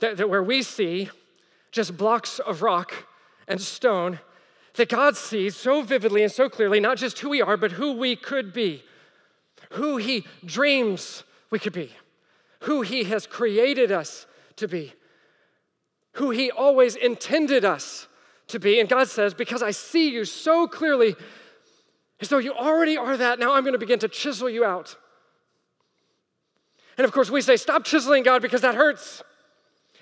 That, 0.00 0.16
that 0.16 0.30
where 0.30 0.42
we 0.42 0.62
see 0.62 1.10
just 1.70 1.96
blocks 1.96 2.38
of 2.38 2.62
rock 2.62 3.06
and 3.46 3.60
stone, 3.60 4.20
that 4.74 4.88
God 4.88 5.16
sees 5.16 5.56
so 5.56 5.82
vividly 5.82 6.22
and 6.22 6.32
so 6.32 6.48
clearly 6.48 6.80
not 6.80 6.96
just 6.96 7.18
who 7.18 7.30
we 7.30 7.42
are, 7.42 7.56
but 7.56 7.72
who 7.72 7.92
we 7.92 8.16
could 8.16 8.52
be, 8.52 8.82
who 9.72 9.98
He 9.98 10.24
dreams 10.44 11.24
we 11.50 11.58
could 11.58 11.72
be, 11.72 11.90
who 12.60 12.82
He 12.82 13.04
has 13.04 13.26
created 13.26 13.92
us 13.92 14.26
to 14.58 14.68
be, 14.68 14.92
who 16.12 16.30
He 16.30 16.50
always 16.50 16.96
intended 16.96 17.64
us 17.64 18.08
to 18.48 18.58
be. 18.58 18.80
And 18.80 18.88
God 18.88 19.08
says, 19.08 19.34
Because 19.34 19.62
I 19.62 19.70
see 19.70 20.10
you 20.10 20.24
so 20.24 20.66
clearly, 20.66 21.16
as 22.20 22.28
though 22.28 22.38
you 22.38 22.52
already 22.52 22.96
are 22.96 23.16
that, 23.16 23.38
now 23.38 23.54
I'm 23.54 23.62
going 23.62 23.72
to 23.72 23.78
begin 23.78 23.98
to 24.00 24.08
chisel 24.08 24.50
you 24.50 24.64
out. 24.64 24.96
And 26.96 27.04
of 27.04 27.12
course, 27.12 27.30
we 27.30 27.40
say, 27.40 27.56
Stop 27.56 27.84
chiseling, 27.84 28.22
God, 28.22 28.42
because 28.42 28.60
that 28.60 28.74
hurts. 28.74 29.22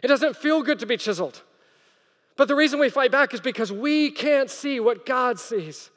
It 0.03 0.09
doesn't 0.09 0.37
feel 0.37 0.63
good 0.63 0.79
to 0.81 0.87
be 0.87 0.97
chiseled. 0.97 1.43
But 2.37 2.49
the 2.49 2.55
reason 2.55 2.79
we 2.79 2.91
fight 2.91 3.11
back 3.11 3.33
is 3.33 3.41
because 3.41 3.73
we 3.73 4.11
can't 4.11 4.51
see 4.51 4.79
what 4.79 5.07
God 5.07 5.39
sees. 5.39 5.91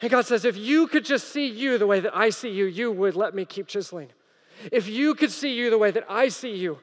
And 0.00 0.10
God 0.10 0.26
says, 0.26 0.44
if 0.44 0.56
you 0.56 0.86
could 0.86 1.04
just 1.04 1.28
see 1.28 1.46
you 1.46 1.78
the 1.78 1.86
way 1.86 2.00
that 2.00 2.16
I 2.16 2.30
see 2.30 2.50
you, 2.50 2.66
you 2.66 2.92
would 2.92 3.16
let 3.16 3.34
me 3.34 3.44
keep 3.44 3.66
chiseling. 3.66 4.10
If 4.72 4.88
you 4.88 5.14
could 5.14 5.30
see 5.30 5.54
you 5.54 5.70
the 5.70 5.78
way 5.78 5.90
that 5.90 6.04
I 6.08 6.28
see 6.28 6.54
you, 6.54 6.78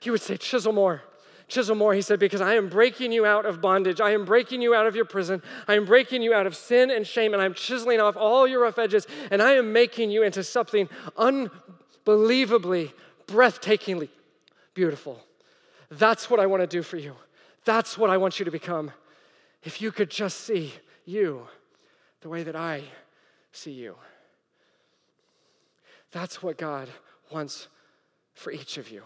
he 0.00 0.10
would 0.10 0.20
say, 0.20 0.36
Chisel 0.36 0.72
more. 0.72 1.02
Chisel 1.48 1.74
more, 1.74 1.94
he 1.94 2.00
said, 2.00 2.20
because 2.20 2.40
I 2.40 2.54
am 2.54 2.68
breaking 2.68 3.10
you 3.10 3.26
out 3.26 3.44
of 3.44 3.60
bondage. 3.60 4.00
I 4.00 4.12
am 4.12 4.24
breaking 4.24 4.62
you 4.62 4.72
out 4.72 4.86
of 4.86 4.94
your 4.94 5.04
prison. 5.04 5.42
I 5.66 5.74
am 5.74 5.84
breaking 5.84 6.22
you 6.22 6.32
out 6.32 6.46
of 6.46 6.54
sin 6.54 6.90
and 6.90 7.04
shame, 7.06 7.32
and 7.32 7.42
I'm 7.42 7.54
chiseling 7.54 8.00
off 8.00 8.16
all 8.16 8.46
your 8.46 8.62
rough 8.62 8.78
edges, 8.78 9.06
and 9.30 9.42
I 9.42 9.54
am 9.54 9.72
making 9.72 10.12
you 10.12 10.22
into 10.22 10.44
something 10.44 10.88
unbelievably, 11.16 12.92
breathtakingly 13.26 14.08
beautiful. 14.74 15.20
That's 15.90 16.30
what 16.30 16.38
I 16.38 16.46
want 16.46 16.62
to 16.62 16.68
do 16.68 16.82
for 16.82 16.96
you. 16.96 17.16
That's 17.64 17.98
what 17.98 18.10
I 18.10 18.16
want 18.16 18.38
you 18.38 18.44
to 18.44 18.50
become. 18.50 18.92
If 19.62 19.82
you 19.82 19.90
could 19.90 20.08
just 20.08 20.40
see 20.42 20.72
you 21.04 21.48
the 22.20 22.28
way 22.28 22.44
that 22.44 22.56
I 22.56 22.84
see 23.52 23.72
you. 23.72 23.96
That's 26.12 26.42
what 26.42 26.58
God 26.58 26.88
wants 27.30 27.68
for 28.34 28.50
each 28.52 28.78
of 28.78 28.90
you. 28.90 29.02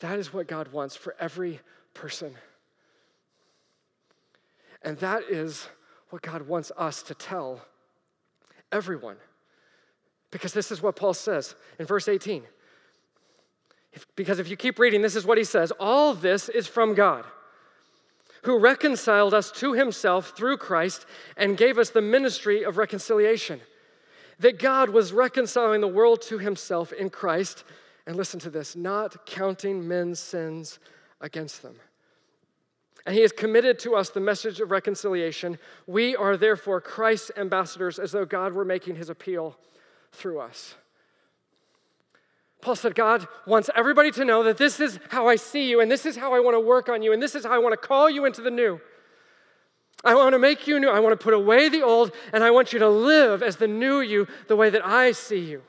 That 0.00 0.18
is 0.18 0.32
what 0.32 0.46
God 0.46 0.68
wants 0.72 0.94
for 0.94 1.14
every 1.18 1.60
person. 1.94 2.34
And 4.82 4.96
that 4.98 5.24
is 5.28 5.68
what 6.10 6.22
God 6.22 6.42
wants 6.42 6.70
us 6.76 7.02
to 7.04 7.14
tell 7.14 7.62
everyone. 8.70 9.16
Because 10.30 10.52
this 10.52 10.70
is 10.70 10.82
what 10.82 10.96
Paul 10.96 11.14
says 11.14 11.54
in 11.78 11.86
verse 11.86 12.08
18. 12.08 12.44
If, 13.92 14.06
because 14.14 14.38
if 14.38 14.48
you 14.48 14.56
keep 14.56 14.78
reading, 14.78 15.02
this 15.02 15.16
is 15.16 15.24
what 15.24 15.38
he 15.38 15.44
says 15.44 15.72
All 15.80 16.14
this 16.14 16.48
is 16.48 16.66
from 16.66 16.94
God, 16.94 17.24
who 18.42 18.58
reconciled 18.58 19.34
us 19.34 19.50
to 19.52 19.72
himself 19.72 20.34
through 20.36 20.58
Christ 20.58 21.06
and 21.36 21.56
gave 21.56 21.78
us 21.78 21.90
the 21.90 22.02
ministry 22.02 22.62
of 22.62 22.76
reconciliation 22.76 23.60
that 24.38 24.58
God 24.58 24.90
was 24.90 25.12
reconciling 25.12 25.80
the 25.80 25.88
world 25.88 26.22
to 26.22 26.38
himself 26.38 26.92
in 26.92 27.10
Christ, 27.10 27.64
and 28.06 28.16
listen 28.16 28.40
to 28.40 28.50
this, 28.50 28.76
not 28.76 29.26
counting 29.26 29.86
men's 29.86 30.20
sins 30.20 30.78
against 31.20 31.62
them. 31.62 31.76
And 33.04 33.14
he 33.14 33.22
has 33.22 33.32
committed 33.32 33.78
to 33.80 33.94
us 33.94 34.10
the 34.10 34.20
message 34.20 34.60
of 34.60 34.70
reconciliation. 34.70 35.58
We 35.86 36.14
are 36.14 36.36
therefore 36.36 36.80
Christ's 36.80 37.30
ambassadors, 37.36 37.98
as 37.98 38.12
though 38.12 38.26
God 38.26 38.52
were 38.52 38.64
making 38.64 38.96
his 38.96 39.08
appeal 39.08 39.56
through 40.12 40.40
us. 40.40 40.74
Paul 42.60 42.76
said, 42.76 42.94
God 42.94 43.26
wants 43.46 43.70
everybody 43.74 44.10
to 44.12 44.24
know 44.24 44.42
that 44.42 44.58
this 44.58 44.80
is 44.80 44.98
how 45.10 45.28
I 45.28 45.36
see 45.36 45.68
you, 45.70 45.80
and 45.80 45.90
this 45.90 46.04
is 46.04 46.16
how 46.16 46.34
I 46.34 46.40
want 46.40 46.54
to 46.54 46.60
work 46.60 46.88
on 46.88 47.02
you, 47.02 47.12
and 47.12 47.22
this 47.22 47.34
is 47.34 47.44
how 47.44 47.52
I 47.52 47.58
want 47.58 47.72
to 47.72 47.86
call 47.86 48.10
you 48.10 48.24
into 48.24 48.40
the 48.40 48.50
new. 48.50 48.80
I 50.04 50.14
want 50.14 50.32
to 50.32 50.38
make 50.38 50.66
you 50.66 50.78
new. 50.78 50.88
I 50.88 51.00
want 51.00 51.18
to 51.18 51.22
put 51.22 51.34
away 51.34 51.68
the 51.68 51.82
old, 51.82 52.12
and 52.32 52.44
I 52.44 52.50
want 52.50 52.72
you 52.72 52.78
to 52.78 52.88
live 52.88 53.42
as 53.42 53.56
the 53.56 53.66
new 53.66 54.00
you, 54.00 54.26
the 54.46 54.56
way 54.56 54.70
that 54.70 54.84
I 54.86 55.12
see 55.12 55.40
you. 55.40 55.62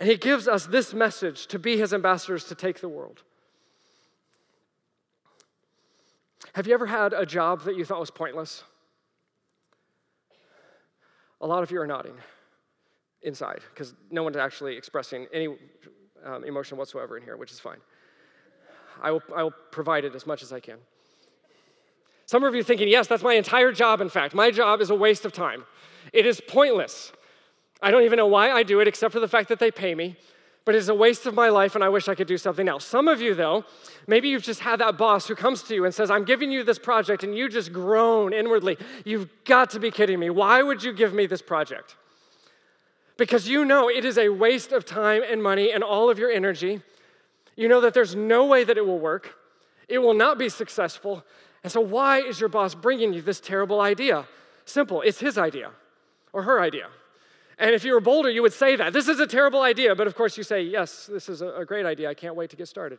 And 0.00 0.08
he 0.08 0.16
gives 0.16 0.48
us 0.48 0.66
this 0.66 0.92
message 0.92 1.46
to 1.46 1.58
be 1.58 1.76
his 1.76 1.94
ambassadors 1.94 2.44
to 2.44 2.54
take 2.54 2.80
the 2.80 2.88
world. 2.88 3.22
Have 6.54 6.66
you 6.66 6.74
ever 6.74 6.86
had 6.86 7.12
a 7.12 7.24
job 7.24 7.62
that 7.62 7.76
you 7.76 7.84
thought 7.84 8.00
was 8.00 8.10
pointless? 8.10 8.64
A 11.40 11.46
lot 11.46 11.62
of 11.62 11.70
you 11.70 11.80
are 11.80 11.86
nodding 11.86 12.14
inside 13.22 13.60
because 13.70 13.94
no 14.10 14.22
one's 14.22 14.36
actually 14.36 14.76
expressing 14.76 15.26
any 15.32 15.48
um, 16.24 16.44
emotion 16.44 16.78
whatsoever 16.78 17.16
in 17.16 17.22
here, 17.22 17.36
which 17.36 17.52
is 17.52 17.60
fine. 17.60 17.78
I 19.02 19.10
will, 19.10 19.22
I 19.34 19.42
will 19.42 19.54
provide 19.70 20.04
it 20.04 20.14
as 20.14 20.26
much 20.26 20.42
as 20.42 20.52
I 20.52 20.60
can. 20.60 20.78
Some 22.26 22.44
of 22.44 22.54
you 22.54 22.62
thinking, 22.62 22.88
yes, 22.88 23.06
that's 23.06 23.22
my 23.22 23.34
entire 23.34 23.72
job, 23.72 24.00
in 24.00 24.08
fact. 24.08 24.34
My 24.34 24.50
job 24.50 24.80
is 24.80 24.90
a 24.90 24.94
waste 24.94 25.24
of 25.24 25.32
time. 25.32 25.64
It 26.12 26.26
is 26.26 26.40
pointless. 26.40 27.12
I 27.82 27.90
don't 27.90 28.02
even 28.02 28.16
know 28.16 28.26
why 28.26 28.50
I 28.50 28.62
do 28.62 28.80
it 28.80 28.88
except 28.88 29.12
for 29.12 29.20
the 29.20 29.28
fact 29.28 29.48
that 29.50 29.58
they 29.58 29.70
pay 29.70 29.94
me, 29.94 30.16
but 30.64 30.74
it's 30.74 30.88
a 30.88 30.94
waste 30.94 31.26
of 31.26 31.34
my 31.34 31.50
life 31.50 31.74
and 31.74 31.84
I 31.84 31.90
wish 31.90 32.08
I 32.08 32.14
could 32.14 32.26
do 32.26 32.38
something 32.38 32.66
else. 32.66 32.84
Some 32.84 33.08
of 33.08 33.20
you, 33.20 33.34
though, 33.34 33.64
maybe 34.06 34.28
you've 34.28 34.42
just 34.42 34.60
had 34.60 34.80
that 34.80 34.96
boss 34.96 35.28
who 35.28 35.34
comes 35.34 35.62
to 35.64 35.74
you 35.74 35.84
and 35.84 35.94
says, 35.94 36.10
I'm 36.10 36.24
giving 36.24 36.50
you 36.50 36.64
this 36.64 36.78
project, 36.78 37.24
and 37.24 37.36
you 37.36 37.48
just 37.48 37.72
groan 37.72 38.32
inwardly. 38.32 38.78
You've 39.04 39.28
got 39.44 39.70
to 39.70 39.80
be 39.80 39.90
kidding 39.90 40.18
me. 40.18 40.30
Why 40.30 40.62
would 40.62 40.82
you 40.82 40.92
give 40.92 41.12
me 41.12 41.26
this 41.26 41.42
project? 41.42 41.96
Because 43.16 43.48
you 43.48 43.64
know 43.64 43.88
it 43.88 44.04
is 44.04 44.16
a 44.16 44.30
waste 44.30 44.72
of 44.72 44.84
time 44.84 45.22
and 45.28 45.42
money 45.42 45.70
and 45.70 45.84
all 45.84 46.10
of 46.10 46.18
your 46.18 46.30
energy. 46.30 46.80
You 47.54 47.68
know 47.68 47.80
that 47.82 47.94
there's 47.94 48.16
no 48.16 48.46
way 48.46 48.64
that 48.64 48.76
it 48.78 48.86
will 48.86 48.98
work, 48.98 49.36
it 49.88 49.98
will 49.98 50.14
not 50.14 50.38
be 50.38 50.48
successful. 50.48 51.24
And 51.64 51.72
so, 51.72 51.80
why 51.80 52.20
is 52.20 52.38
your 52.38 52.50
boss 52.50 52.74
bringing 52.74 53.14
you 53.14 53.22
this 53.22 53.40
terrible 53.40 53.80
idea? 53.80 54.26
Simple, 54.66 55.00
it's 55.00 55.18
his 55.18 55.36
idea 55.36 55.70
or 56.32 56.42
her 56.42 56.60
idea. 56.60 56.88
And 57.58 57.70
if 57.70 57.84
you 57.84 57.94
were 57.94 58.00
bolder, 58.00 58.30
you 58.30 58.42
would 58.42 58.52
say 58.52 58.76
that. 58.76 58.92
This 58.92 59.08
is 59.08 59.18
a 59.18 59.26
terrible 59.26 59.62
idea, 59.62 59.94
but 59.94 60.06
of 60.06 60.14
course 60.14 60.36
you 60.36 60.42
say, 60.42 60.62
yes, 60.62 61.06
this 61.06 61.28
is 61.28 61.40
a 61.40 61.64
great 61.66 61.86
idea. 61.86 62.10
I 62.10 62.14
can't 62.14 62.34
wait 62.34 62.50
to 62.50 62.56
get 62.56 62.68
started. 62.68 62.98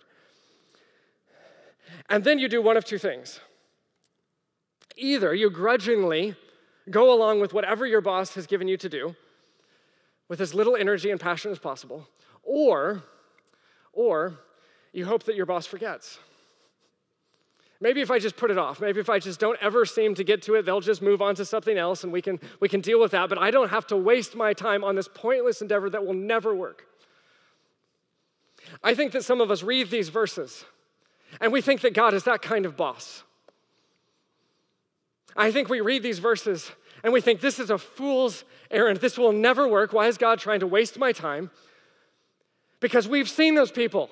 And 2.10 2.24
then 2.24 2.40
you 2.40 2.48
do 2.48 2.62
one 2.62 2.78
of 2.78 2.86
two 2.86 2.98
things. 2.98 3.40
Either 4.96 5.34
you 5.34 5.50
grudgingly 5.50 6.36
go 6.90 7.14
along 7.14 7.42
with 7.42 7.54
whatever 7.54 7.86
your 7.86 8.02
boss 8.02 8.36
has 8.36 8.48
given 8.48 8.68
you 8.68 8.78
to 8.78 8.90
do 8.90 9.16
with 10.28 10.42
as 10.42 10.54
little 10.54 10.76
energy 10.76 11.12
and 11.12 11.20
passion 11.20 11.52
as 11.52 11.60
possible, 11.60 12.08
or 12.44 13.04
or 13.94 14.40
you 14.92 15.06
hope 15.06 15.24
that 15.24 15.36
your 15.36 15.46
boss 15.46 15.66
forgets. 15.66 16.20
Maybe 17.82 18.02
if 18.02 18.10
I 18.10 18.20
just 18.20 18.38
put 18.38 18.52
it 18.52 18.58
off, 18.58 18.80
maybe 18.80 19.00
if 19.00 19.10
I 19.10 19.20
just 19.20 19.40
don't 19.40 19.60
ever 19.62 19.86
seem 19.86 20.16
to 20.16 20.24
get 20.24 20.42
to 20.44 20.56
it, 20.56 20.66
they'll 20.66 20.82
just 20.82 21.02
move 21.02 21.22
on 21.22 21.36
to 21.36 21.46
something 21.46 21.78
else 21.78 22.04
and 22.04 22.14
we 22.14 22.22
can, 22.22 22.40
we 22.60 22.70
can 22.70 22.80
deal 22.82 23.00
with 23.00 23.12
that. 23.12 23.28
But 23.28 23.38
I 23.38 23.52
don't 23.52 23.70
have 23.70 23.86
to 23.88 23.98
waste 23.98 24.36
my 24.36 24.54
time 24.54 24.84
on 24.84 24.96
this 24.96 25.10
pointless 25.14 25.62
endeavor 25.62 25.90
that 25.90 26.06
will 26.06 26.14
never 26.14 26.56
work. 26.56 26.88
I 28.84 28.94
think 28.94 29.12
that 29.12 29.24
some 29.24 29.42
of 29.42 29.52
us 29.52 29.62
read 29.62 29.92
these 29.92 30.10
verses 30.10 30.66
and 31.42 31.52
we 31.52 31.62
think 31.62 31.82
that 31.82 31.94
God 31.94 32.14
is 32.14 32.24
that 32.24 32.42
kind 32.42 32.66
of 32.66 32.78
boss. 32.78 33.24
I 35.36 35.52
think 35.52 35.68
we 35.68 35.82
read 35.82 36.02
these 36.02 36.20
verses 36.20 36.72
and 37.04 37.12
we 37.12 37.20
think 37.20 37.42
this 37.42 37.60
is 37.60 37.70
a 37.70 37.78
fool's 37.78 38.46
errand. 38.72 39.00
This 39.00 39.18
will 39.18 39.34
never 39.34 39.68
work. 39.68 39.92
Why 39.92 40.08
is 40.08 40.18
God 40.18 40.40
trying 40.40 40.62
to 40.62 40.68
waste 40.68 40.98
my 40.98 41.12
time? 41.12 41.52
Because 42.80 43.08
we've 43.08 43.30
seen 43.30 43.56
those 43.56 43.72
people. 43.72 44.10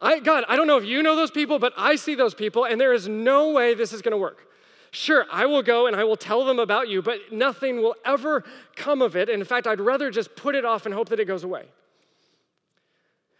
I, 0.00 0.18
God, 0.18 0.44
I 0.48 0.56
don't 0.56 0.66
know 0.66 0.76
if 0.76 0.84
you 0.84 1.02
know 1.02 1.16
those 1.16 1.30
people, 1.30 1.58
but 1.58 1.72
I 1.76 1.96
see 1.96 2.14
those 2.14 2.34
people, 2.34 2.64
and 2.64 2.80
there 2.80 2.92
is 2.92 3.08
no 3.08 3.50
way 3.52 3.74
this 3.74 3.92
is 3.92 4.02
going 4.02 4.12
to 4.12 4.18
work. 4.18 4.46
Sure, 4.90 5.26
I 5.30 5.46
will 5.46 5.62
go 5.62 5.86
and 5.86 5.94
I 5.94 6.04
will 6.04 6.16
tell 6.16 6.44
them 6.44 6.58
about 6.58 6.88
you, 6.88 7.02
but 7.02 7.32
nothing 7.32 7.82
will 7.82 7.94
ever 8.04 8.44
come 8.74 9.02
of 9.02 9.14
it. 9.16 9.28
And 9.28 9.40
in 9.40 9.44
fact, 9.44 9.66
I'd 9.66 9.80
rather 9.80 10.10
just 10.10 10.34
put 10.36 10.54
it 10.54 10.64
off 10.64 10.86
and 10.86 10.94
hope 10.94 11.08
that 11.10 11.20
it 11.20 11.26
goes 11.26 11.44
away. 11.44 11.66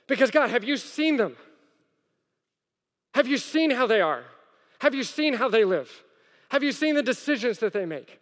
Because, 0.06 0.30
God, 0.30 0.50
have 0.50 0.64
you 0.64 0.76
seen 0.76 1.16
them? 1.16 1.36
Have 3.14 3.26
you 3.26 3.38
seen 3.38 3.70
how 3.70 3.86
they 3.86 4.00
are? 4.00 4.24
Have 4.80 4.94
you 4.94 5.02
seen 5.02 5.34
how 5.34 5.48
they 5.48 5.64
live? 5.64 6.02
Have 6.50 6.62
you 6.62 6.72
seen 6.72 6.94
the 6.94 7.02
decisions 7.02 7.58
that 7.58 7.72
they 7.72 7.86
make? 7.86 8.20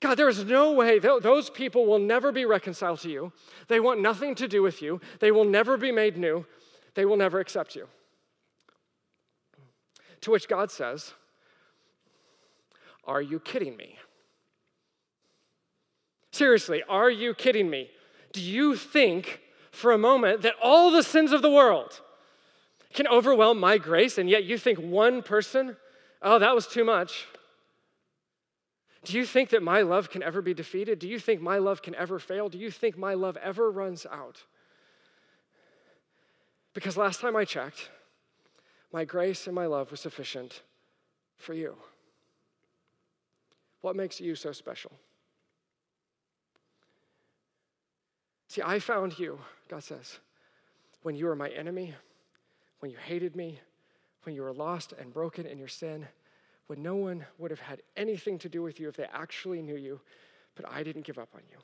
God, 0.00 0.16
there 0.16 0.28
is 0.28 0.44
no 0.44 0.72
way 0.72 0.98
those 0.98 1.48
people 1.48 1.86
will 1.86 1.98
never 1.98 2.30
be 2.30 2.44
reconciled 2.44 3.00
to 3.00 3.08
you. 3.08 3.32
They 3.68 3.80
want 3.80 4.00
nothing 4.00 4.34
to 4.34 4.46
do 4.46 4.62
with 4.62 4.82
you. 4.82 5.00
They 5.20 5.32
will 5.32 5.46
never 5.46 5.76
be 5.76 5.90
made 5.90 6.18
new 6.18 6.44
they 6.96 7.04
will 7.04 7.16
never 7.16 7.38
accept 7.38 7.76
you. 7.76 7.86
To 10.22 10.32
which 10.32 10.48
God 10.48 10.72
says, 10.72 11.12
Are 13.04 13.22
you 13.22 13.38
kidding 13.38 13.76
me? 13.76 13.98
Seriously, 16.32 16.82
are 16.88 17.10
you 17.10 17.32
kidding 17.32 17.70
me? 17.70 17.90
Do 18.32 18.42
you 18.42 18.74
think 18.74 19.40
for 19.70 19.92
a 19.92 19.98
moment 19.98 20.42
that 20.42 20.54
all 20.60 20.90
the 20.90 21.02
sins 21.02 21.32
of 21.32 21.42
the 21.42 21.50
world 21.50 22.00
can 22.92 23.06
overwhelm 23.06 23.60
my 23.60 23.78
grace, 23.78 24.18
and 24.18 24.28
yet 24.28 24.44
you 24.44 24.58
think 24.58 24.78
one 24.78 25.22
person, 25.22 25.76
oh, 26.22 26.38
that 26.38 26.54
was 26.54 26.66
too 26.66 26.84
much? 26.84 27.26
Do 29.04 29.16
you 29.16 29.24
think 29.24 29.50
that 29.50 29.62
my 29.62 29.82
love 29.82 30.10
can 30.10 30.22
ever 30.22 30.42
be 30.42 30.54
defeated? 30.54 30.98
Do 30.98 31.08
you 31.08 31.18
think 31.18 31.40
my 31.40 31.58
love 31.58 31.82
can 31.82 31.94
ever 31.94 32.18
fail? 32.18 32.48
Do 32.48 32.58
you 32.58 32.70
think 32.70 32.98
my 32.98 33.14
love 33.14 33.36
ever 33.36 33.70
runs 33.70 34.06
out? 34.06 34.44
Because 36.76 36.98
last 36.98 37.22
time 37.22 37.34
I 37.36 37.46
checked, 37.46 37.88
my 38.92 39.06
grace 39.06 39.46
and 39.46 39.54
my 39.54 39.64
love 39.64 39.90
was 39.90 39.98
sufficient 39.98 40.60
for 41.38 41.54
you. 41.54 41.74
What 43.80 43.96
makes 43.96 44.20
you 44.20 44.34
so 44.34 44.52
special? 44.52 44.92
See, 48.48 48.60
I 48.60 48.78
found 48.78 49.18
you, 49.18 49.38
God 49.70 49.84
says, 49.84 50.18
when 51.02 51.16
you 51.16 51.24
were 51.24 51.34
my 51.34 51.48
enemy, 51.48 51.94
when 52.80 52.90
you 52.90 52.98
hated 52.98 53.34
me, 53.34 53.58
when 54.24 54.34
you 54.34 54.42
were 54.42 54.52
lost 54.52 54.92
and 55.00 55.14
broken 55.14 55.46
in 55.46 55.56
your 55.56 55.68
sin, 55.68 56.06
when 56.66 56.82
no 56.82 56.96
one 56.96 57.24
would 57.38 57.50
have 57.50 57.60
had 57.60 57.80
anything 57.96 58.38
to 58.40 58.50
do 58.50 58.60
with 58.60 58.78
you 58.78 58.90
if 58.90 58.98
they 58.98 59.08
actually 59.14 59.62
knew 59.62 59.76
you, 59.76 59.98
but 60.54 60.70
I 60.70 60.82
didn't 60.82 61.06
give 61.06 61.16
up 61.16 61.30
on 61.34 61.40
you. 61.50 61.56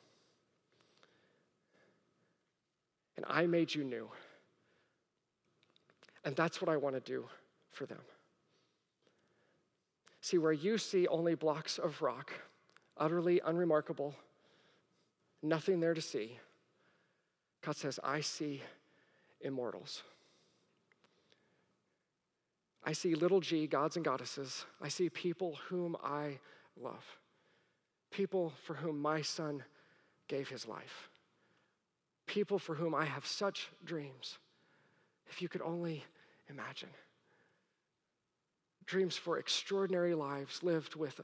And 3.19 3.27
I 3.29 3.47
made 3.47 3.75
you 3.75 3.85
new. 3.85 4.09
And 6.25 6.37
that's 6.37 6.61
what 6.61 6.69
I 6.69 6.77
want 6.77 6.95
to 6.95 7.01
do 7.01 7.27
for 7.71 7.87
them. 7.87 8.01
See, 10.21 10.39
where 10.39 10.53
you 10.53 10.79
see 10.79 11.09
only 11.09 11.35
blocks 11.35 11.79
of 11.79 12.01
rock, 12.01 12.33
utterly 12.97 13.41
unremarkable, 13.45 14.15
nothing 15.43 15.81
there 15.81 15.95
to 15.95 16.01
see, 16.01 16.39
God 17.61 17.77
says, 17.77 17.99
I 18.05 18.21
see 18.21 18.63
immortals. 19.41 20.03
I 22.85 22.93
see 22.93 23.15
little 23.15 23.41
g 23.41 23.67
gods 23.67 23.97
and 23.97 24.05
goddesses. 24.05 24.65
I 24.81 24.89
see 24.89 25.09
people 25.09 25.59
whom 25.69 25.97
I 26.03 26.39
love, 26.81 27.05
people 28.11 28.53
for 28.65 28.75
whom 28.75 29.01
my 29.01 29.23
son 29.23 29.65
gave 30.29 30.49
his 30.49 30.67
life, 30.67 31.09
people 32.27 32.59
for 32.59 32.75
whom 32.75 32.95
I 32.95 33.05
have 33.05 33.27
such 33.27 33.69
dreams. 33.85 34.39
If 35.29 35.41
you 35.41 35.49
could 35.49 35.63
only 35.63 36.05
imagine. 36.49 36.91
Dreams 38.87 39.17
for 39.17 39.39
extraordinary 39.39 40.15
lives 40.15 40.63
lived 40.63 40.97
with 40.97 41.21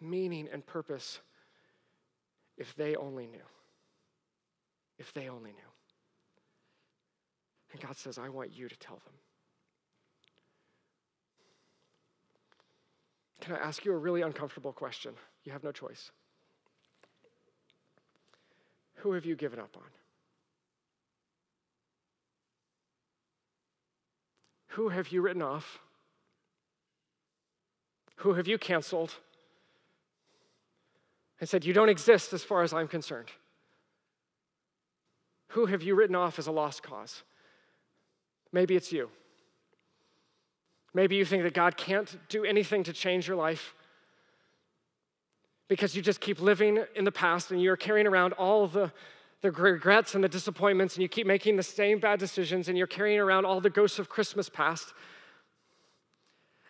meaning 0.00 0.48
and 0.52 0.64
purpose 0.64 1.20
if 2.56 2.74
they 2.76 2.96
only 2.96 3.26
knew. 3.26 3.38
If 4.98 5.12
they 5.12 5.28
only 5.28 5.50
knew. 5.50 5.70
And 7.72 7.80
God 7.80 7.96
says, 7.96 8.18
I 8.18 8.28
want 8.28 8.52
you 8.52 8.68
to 8.68 8.76
tell 8.76 9.00
them. 9.04 9.14
Can 13.40 13.54
I 13.54 13.58
ask 13.58 13.84
you 13.84 13.92
a 13.92 13.96
really 13.96 14.22
uncomfortable 14.22 14.72
question? 14.72 15.14
You 15.44 15.52
have 15.52 15.64
no 15.64 15.72
choice. 15.72 16.10
Who 18.96 19.12
have 19.12 19.24
you 19.24 19.34
given 19.34 19.58
up 19.58 19.76
on? 19.76 19.99
Who 24.70 24.90
have 24.90 25.08
you 25.08 25.20
written 25.20 25.42
off? 25.42 25.78
Who 28.16 28.34
have 28.34 28.46
you 28.46 28.58
canceled? 28.58 29.16
And 31.40 31.48
said, 31.48 31.64
You 31.64 31.72
don't 31.72 31.88
exist 31.88 32.32
as 32.32 32.44
far 32.44 32.62
as 32.62 32.72
I'm 32.72 32.86
concerned. 32.86 33.28
Who 35.48 35.66
have 35.66 35.82
you 35.82 35.94
written 35.94 36.14
off 36.14 36.38
as 36.38 36.46
a 36.46 36.52
lost 36.52 36.82
cause? 36.82 37.22
Maybe 38.52 38.76
it's 38.76 38.92
you. 38.92 39.10
Maybe 40.94 41.16
you 41.16 41.24
think 41.24 41.42
that 41.42 41.54
God 41.54 41.76
can't 41.76 42.16
do 42.28 42.44
anything 42.44 42.84
to 42.84 42.92
change 42.92 43.26
your 43.26 43.36
life 43.36 43.74
because 45.68 45.94
you 45.94 46.02
just 46.02 46.20
keep 46.20 46.40
living 46.40 46.84
in 46.94 47.04
the 47.04 47.12
past 47.12 47.50
and 47.50 47.62
you're 47.62 47.76
carrying 47.76 48.06
around 48.06 48.32
all 48.34 48.66
the 48.66 48.92
the 49.42 49.50
regrets 49.50 50.14
and 50.14 50.22
the 50.22 50.28
disappointments, 50.28 50.96
and 50.96 51.02
you 51.02 51.08
keep 51.08 51.26
making 51.26 51.56
the 51.56 51.62
same 51.62 51.98
bad 51.98 52.18
decisions, 52.18 52.68
and 52.68 52.76
you're 52.76 52.86
carrying 52.86 53.18
around 53.18 53.46
all 53.46 53.60
the 53.60 53.70
ghosts 53.70 53.98
of 53.98 54.08
Christmas 54.08 54.48
past. 54.48 54.92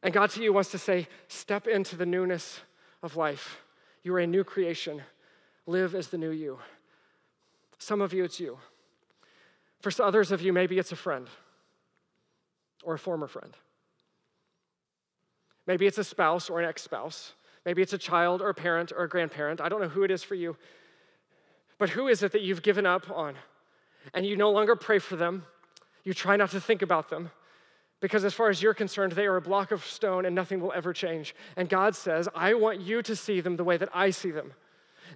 And 0.02 0.14
God 0.14 0.30
to 0.30 0.42
you 0.42 0.52
wants 0.52 0.70
to 0.70 0.78
say, 0.78 1.08
step 1.28 1.66
into 1.66 1.96
the 1.96 2.06
newness 2.06 2.60
of 3.02 3.16
life. 3.16 3.58
You 4.02 4.14
are 4.14 4.20
a 4.20 4.26
new 4.26 4.44
creation. 4.44 5.02
Live 5.66 5.94
as 5.94 6.08
the 6.08 6.18
new 6.18 6.30
you. 6.30 6.58
Some 7.78 8.00
of 8.00 8.12
you, 8.12 8.24
it's 8.24 8.40
you. 8.40 8.58
For 9.80 9.90
others 10.02 10.30
of 10.30 10.42
you, 10.42 10.52
maybe 10.52 10.78
it's 10.78 10.92
a 10.92 10.96
friend 10.96 11.28
or 12.82 12.94
a 12.94 12.98
former 12.98 13.26
friend. 13.26 13.54
Maybe 15.66 15.86
it's 15.86 15.98
a 15.98 16.04
spouse 16.04 16.50
or 16.50 16.60
an 16.60 16.68
ex 16.68 16.82
spouse. 16.82 17.32
Maybe 17.64 17.82
it's 17.82 17.92
a 17.92 17.98
child 17.98 18.40
or 18.42 18.48
a 18.48 18.54
parent 18.54 18.92
or 18.92 19.04
a 19.04 19.08
grandparent. 19.08 19.60
I 19.60 19.68
don't 19.68 19.80
know 19.80 19.88
who 19.88 20.02
it 20.02 20.10
is 20.10 20.22
for 20.22 20.34
you. 20.34 20.56
But 21.80 21.88
who 21.88 22.08
is 22.08 22.22
it 22.22 22.32
that 22.32 22.42
you've 22.42 22.62
given 22.62 22.84
up 22.84 23.10
on? 23.10 23.36
And 24.12 24.26
you 24.26 24.36
no 24.36 24.50
longer 24.50 24.76
pray 24.76 24.98
for 24.98 25.16
them. 25.16 25.46
You 26.04 26.12
try 26.12 26.36
not 26.36 26.50
to 26.50 26.60
think 26.60 26.82
about 26.82 27.08
them. 27.08 27.30
Because 28.00 28.22
as 28.22 28.34
far 28.34 28.50
as 28.50 28.62
you're 28.62 28.74
concerned, 28.74 29.12
they 29.12 29.24
are 29.24 29.36
a 29.36 29.40
block 29.40 29.72
of 29.72 29.84
stone 29.84 30.26
and 30.26 30.34
nothing 30.34 30.60
will 30.60 30.74
ever 30.74 30.92
change. 30.92 31.34
And 31.56 31.70
God 31.70 31.96
says, 31.96 32.28
I 32.34 32.52
want 32.52 32.80
you 32.80 33.00
to 33.02 33.16
see 33.16 33.40
them 33.40 33.56
the 33.56 33.64
way 33.64 33.78
that 33.78 33.88
I 33.94 34.10
see 34.10 34.30
them. 34.30 34.52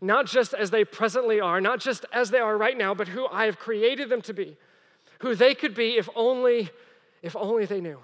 Not 0.01 0.25
just 0.25 0.55
as 0.55 0.71
they 0.71 0.87
presently 0.87 1.39
are, 1.39 1.61
not 1.61 1.81
just 1.81 2.07
as 2.15 2.31
they 2.31 2.39
are 2.39 2.57
right 2.57 2.79
now, 2.79 2.95
but 2.95 3.09
who 3.09 3.27
I 3.29 3.45
have 3.45 3.59
created 3.59 4.09
them 4.09 4.23
to 4.23 4.33
be. 4.33 4.57
Who 5.21 5.35
they 5.35 5.55
could 5.55 5.75
be 5.75 5.99
if 5.99 6.09
only, 6.17 6.71
if 7.21 7.37
only 7.37 7.67
they 7.67 7.83
knew. 7.83 7.99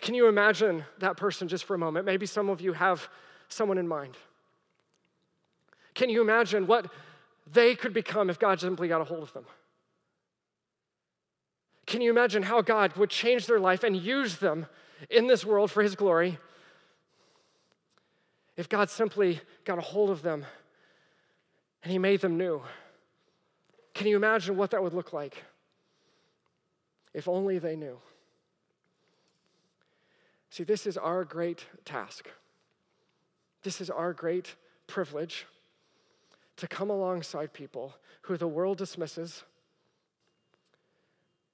Can 0.00 0.14
you 0.14 0.26
imagine 0.26 0.86
that 1.00 1.18
person 1.18 1.48
just 1.48 1.64
for 1.64 1.74
a 1.74 1.78
moment? 1.78 2.06
Maybe 2.06 2.24
some 2.24 2.48
of 2.48 2.62
you 2.62 2.72
have 2.72 3.10
someone 3.48 3.76
in 3.76 3.86
mind. 3.86 4.16
Can 5.98 6.10
you 6.10 6.20
imagine 6.20 6.68
what 6.68 6.86
they 7.52 7.74
could 7.74 7.92
become 7.92 8.30
if 8.30 8.38
God 8.38 8.60
simply 8.60 8.86
got 8.86 9.00
a 9.00 9.04
hold 9.04 9.24
of 9.24 9.32
them? 9.32 9.46
Can 11.86 12.00
you 12.00 12.08
imagine 12.08 12.44
how 12.44 12.62
God 12.62 12.96
would 12.96 13.10
change 13.10 13.46
their 13.46 13.58
life 13.58 13.82
and 13.82 13.96
use 13.96 14.36
them 14.36 14.66
in 15.10 15.26
this 15.26 15.44
world 15.44 15.72
for 15.72 15.82
His 15.82 15.96
glory 15.96 16.38
if 18.56 18.68
God 18.68 18.90
simply 18.90 19.40
got 19.64 19.78
a 19.78 19.80
hold 19.80 20.10
of 20.10 20.22
them 20.22 20.46
and 21.82 21.90
He 21.90 21.98
made 21.98 22.20
them 22.20 22.38
new? 22.38 22.62
Can 23.92 24.06
you 24.06 24.14
imagine 24.14 24.56
what 24.56 24.70
that 24.70 24.80
would 24.80 24.94
look 24.94 25.12
like? 25.12 25.42
If 27.12 27.26
only 27.26 27.58
they 27.58 27.74
knew. 27.74 27.98
See, 30.50 30.62
this 30.62 30.86
is 30.86 30.96
our 30.96 31.24
great 31.24 31.66
task. 31.84 32.28
This 33.64 33.80
is 33.80 33.90
our 33.90 34.12
great 34.12 34.54
privilege 34.86 35.44
to 36.58 36.68
come 36.68 36.90
alongside 36.90 37.52
people 37.52 37.94
who 38.22 38.36
the 38.36 38.46
world 38.46 38.78
dismisses, 38.78 39.44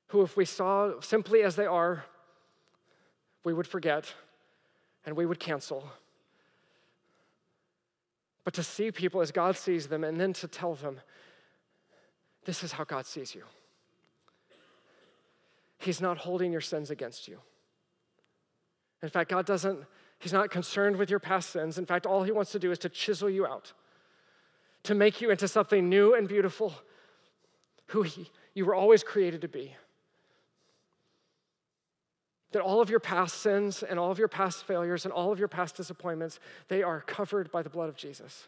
who, 0.09 0.23
if 0.23 0.37
we 0.37 0.45
saw 0.45 1.01
simply 1.01 1.43
as 1.43 1.57
they 1.57 1.67
are, 1.67 2.05
we 3.45 3.53
would 3.53 3.67
forget 3.67 4.13
and 5.07 5.17
we 5.17 5.27
would 5.27 5.39
cancel. 5.39 5.91
But 8.45 8.55
to 8.55 8.63
see 8.63 8.91
people 8.91 9.21
as 9.21 9.31
God 9.31 9.57
sees 9.57 9.87
them 9.87 10.05
and 10.05 10.21
then 10.21 10.33
to 10.35 10.49
tell 10.49 10.75
them, 10.75 11.01
this 12.45 12.63
is 12.63 12.73
how 12.73 12.85
God 12.85 13.07
sees 13.07 13.35
you. 13.35 13.45
He's 15.79 16.01
not 16.01 16.19
holding 16.19 16.53
your 16.53 16.61
sins 16.61 16.91
against 16.91 17.29
you. 17.29 17.39
In 19.03 19.09
fact, 19.11 19.31
God 19.31 19.45
doesn't, 19.45 19.81
He's 20.19 20.33
not 20.33 20.51
concerned 20.51 20.97
with 20.97 21.11
your 21.11 21.19
past 21.19 21.51
sins. 21.51 21.77
In 21.77 21.85
fact, 21.85 22.07
all 22.07 22.23
He 22.23 22.33
wants 22.33 22.53
to 22.53 22.59
do 22.59 22.71
is 22.71 22.79
to 22.81 22.89
chisel 22.89 23.29
you 23.29 23.47
out, 23.47 23.75
to 24.85 24.95
make 24.95 25.21
you 25.21 25.31
into 25.31 25.49
something 25.49 25.89
new 25.89 26.15
and 26.15 26.29
beautiful, 26.29 26.75
who 27.87 28.03
he, 28.03 28.31
you 28.55 28.65
were 28.65 28.75
always 28.75 29.03
created 29.03 29.41
to 29.41 29.49
be. 29.49 29.75
That 32.53 32.63
all 32.63 32.81
of 32.81 32.89
your 32.89 33.01
past 33.01 33.41
sins 33.41 33.83
and 33.83 33.99
all 33.99 34.11
of 34.11 34.19
your 34.19 34.29
past 34.29 34.65
failures 34.65 35.05
and 35.05 35.13
all 35.13 35.33
of 35.33 35.39
your 35.39 35.49
past 35.49 35.77
disappointments, 35.77 36.39
they 36.69 36.83
are 36.83 37.01
covered 37.01 37.51
by 37.51 37.63
the 37.63 37.71
blood 37.71 37.89
of 37.89 37.97
Jesus. 37.97 38.47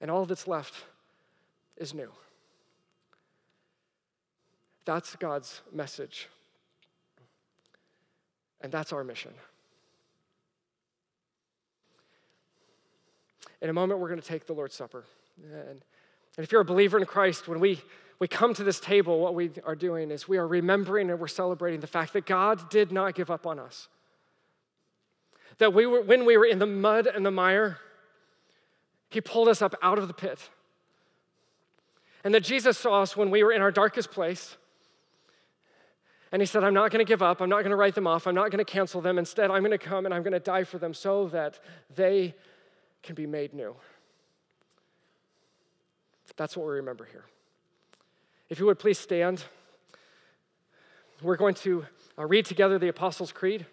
And 0.00 0.10
all 0.10 0.24
that's 0.24 0.46
left 0.46 0.84
is 1.76 1.94
new. 1.94 2.10
That's 4.84 5.16
God's 5.16 5.62
message. 5.72 6.28
And 8.60 8.70
that's 8.70 8.92
our 8.92 9.02
mission. 9.02 9.32
In 13.62 13.70
a 13.70 13.72
moment, 13.72 14.00
we're 14.00 14.08
going 14.08 14.20
to 14.20 14.26
take 14.26 14.46
the 14.46 14.52
Lord's 14.52 14.74
Supper. 14.74 15.04
And, 15.40 15.82
and 16.36 16.44
if 16.44 16.50
you're 16.50 16.60
a 16.60 16.64
believer 16.64 16.98
in 16.98 17.06
Christ, 17.06 17.46
when 17.46 17.60
we, 17.60 17.80
we 18.18 18.26
come 18.26 18.54
to 18.54 18.64
this 18.64 18.80
table, 18.80 19.20
what 19.20 19.36
we 19.36 19.52
are 19.64 19.76
doing 19.76 20.10
is 20.10 20.26
we 20.26 20.36
are 20.36 20.46
remembering 20.46 21.10
and 21.10 21.20
we're 21.20 21.28
celebrating 21.28 21.78
the 21.78 21.86
fact 21.86 22.12
that 22.14 22.26
God 22.26 22.68
did 22.70 22.90
not 22.90 23.14
give 23.14 23.30
up 23.30 23.46
on 23.46 23.60
us. 23.60 23.88
That 25.58 25.72
we 25.72 25.86
were, 25.86 26.02
when 26.02 26.24
we 26.26 26.36
were 26.36 26.44
in 26.44 26.58
the 26.58 26.66
mud 26.66 27.06
and 27.06 27.24
the 27.24 27.30
mire, 27.30 27.78
He 29.10 29.20
pulled 29.20 29.46
us 29.46 29.62
up 29.62 29.76
out 29.80 29.96
of 29.96 30.08
the 30.08 30.14
pit. 30.14 30.50
And 32.24 32.34
that 32.34 32.42
Jesus 32.42 32.76
saw 32.76 33.02
us 33.02 33.16
when 33.16 33.30
we 33.30 33.44
were 33.44 33.52
in 33.52 33.62
our 33.62 33.70
darkest 33.70 34.10
place 34.10 34.56
and 36.32 36.40
he 36.40 36.46
said, 36.46 36.64
I'm 36.64 36.72
not 36.72 36.90
going 36.90 37.04
to 37.04 37.08
give 37.08 37.22
up. 37.22 37.42
I'm 37.42 37.50
not 37.50 37.58
going 37.58 37.70
to 37.70 37.76
write 37.76 37.94
them 37.94 38.06
off. 38.06 38.26
I'm 38.26 38.34
not 38.34 38.50
going 38.50 38.64
to 38.64 38.70
cancel 38.70 39.02
them. 39.02 39.18
Instead, 39.18 39.50
I'm 39.50 39.62
going 39.62 39.70
to 39.70 39.78
come 39.78 40.06
and 40.06 40.14
I'm 40.14 40.22
going 40.22 40.32
to 40.32 40.40
die 40.40 40.64
for 40.64 40.78
them 40.78 40.94
so 40.94 41.28
that 41.28 41.60
they 41.94 42.34
can 43.02 43.14
be 43.14 43.26
made 43.26 43.52
new. 43.52 43.74
That's 46.36 46.56
what 46.56 46.66
we 46.66 46.72
remember 46.74 47.04
here. 47.04 47.24
If 48.48 48.58
you 48.58 48.66
would 48.66 48.78
please 48.78 48.98
stand, 48.98 49.44
we're 51.20 51.36
going 51.36 51.54
to 51.56 51.84
uh, 52.18 52.26
read 52.26 52.46
together 52.46 52.78
the 52.78 52.88
Apostles' 52.88 53.32
Creed. 53.32 53.66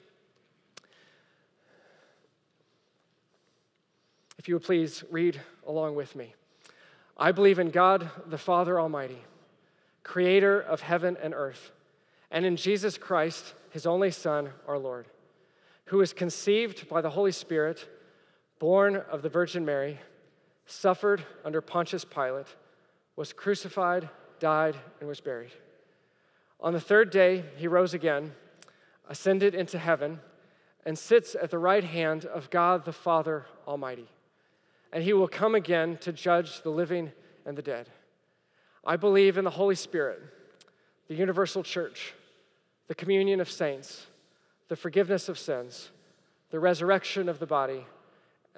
If 4.37 4.47
you 4.47 4.55
would 4.55 4.63
please 4.63 5.03
read 5.09 5.39
along 5.65 5.95
with 5.95 6.15
me. 6.15 6.33
I 7.17 7.31
believe 7.31 7.59
in 7.59 7.69
God, 7.69 8.09
the 8.25 8.37
Father 8.37 8.79
Almighty, 8.79 9.23
creator 10.03 10.59
of 10.59 10.81
heaven 10.81 11.17
and 11.21 11.33
earth 11.33 11.71
and 12.31 12.45
in 12.45 12.55
Jesus 12.55 12.97
Christ, 12.97 13.53
his 13.71 13.85
only 13.85 14.11
Son, 14.11 14.49
our 14.67 14.77
Lord, 14.77 15.07
who 15.85 15.97
was 15.97 16.13
conceived 16.13 16.87
by 16.87 17.01
the 17.01 17.11
Holy 17.11 17.31
Spirit, 17.31 17.87
born 18.59 18.97
of 18.97 19.21
the 19.21 19.29
Virgin 19.29 19.65
Mary, 19.65 19.99
suffered 20.65 21.23
under 21.43 21.61
Pontius 21.61 22.05
Pilate, 22.05 22.47
was 23.15 23.33
crucified, 23.33 24.09
died, 24.39 24.75
and 24.99 25.09
was 25.09 25.19
buried. 25.19 25.51
On 26.59 26.73
the 26.73 26.79
third 26.79 27.09
day, 27.09 27.45
he 27.55 27.67
rose 27.67 27.93
again, 27.93 28.33
ascended 29.07 29.55
into 29.55 29.79
heaven, 29.79 30.19
and 30.85 30.97
sits 30.97 31.35
at 31.35 31.51
the 31.51 31.57
right 31.57 31.83
hand 31.83 32.25
of 32.25 32.49
God 32.49 32.85
the 32.85 32.93
Father 32.93 33.45
Almighty. 33.67 34.09
And 34.91 35.03
he 35.03 35.13
will 35.13 35.27
come 35.27 35.55
again 35.55 35.97
to 36.01 36.11
judge 36.11 36.61
the 36.61 36.69
living 36.69 37.11
and 37.45 37.57
the 37.57 37.61
dead. 37.61 37.89
I 38.85 38.95
believe 38.95 39.37
in 39.37 39.43
the 39.43 39.51
Holy 39.51 39.75
Spirit, 39.75 40.21
the 41.07 41.15
universal 41.15 41.63
church 41.63 42.13
the 42.89 42.95
communion 42.95 43.39
of 43.39 43.49
saints, 43.49 44.07
the 44.67 44.75
forgiveness 44.75 45.29
of 45.29 45.37
sins, 45.37 45.91
the 46.49 46.59
resurrection 46.59 47.29
of 47.29 47.37
the 47.37 47.45
body, 47.45 47.85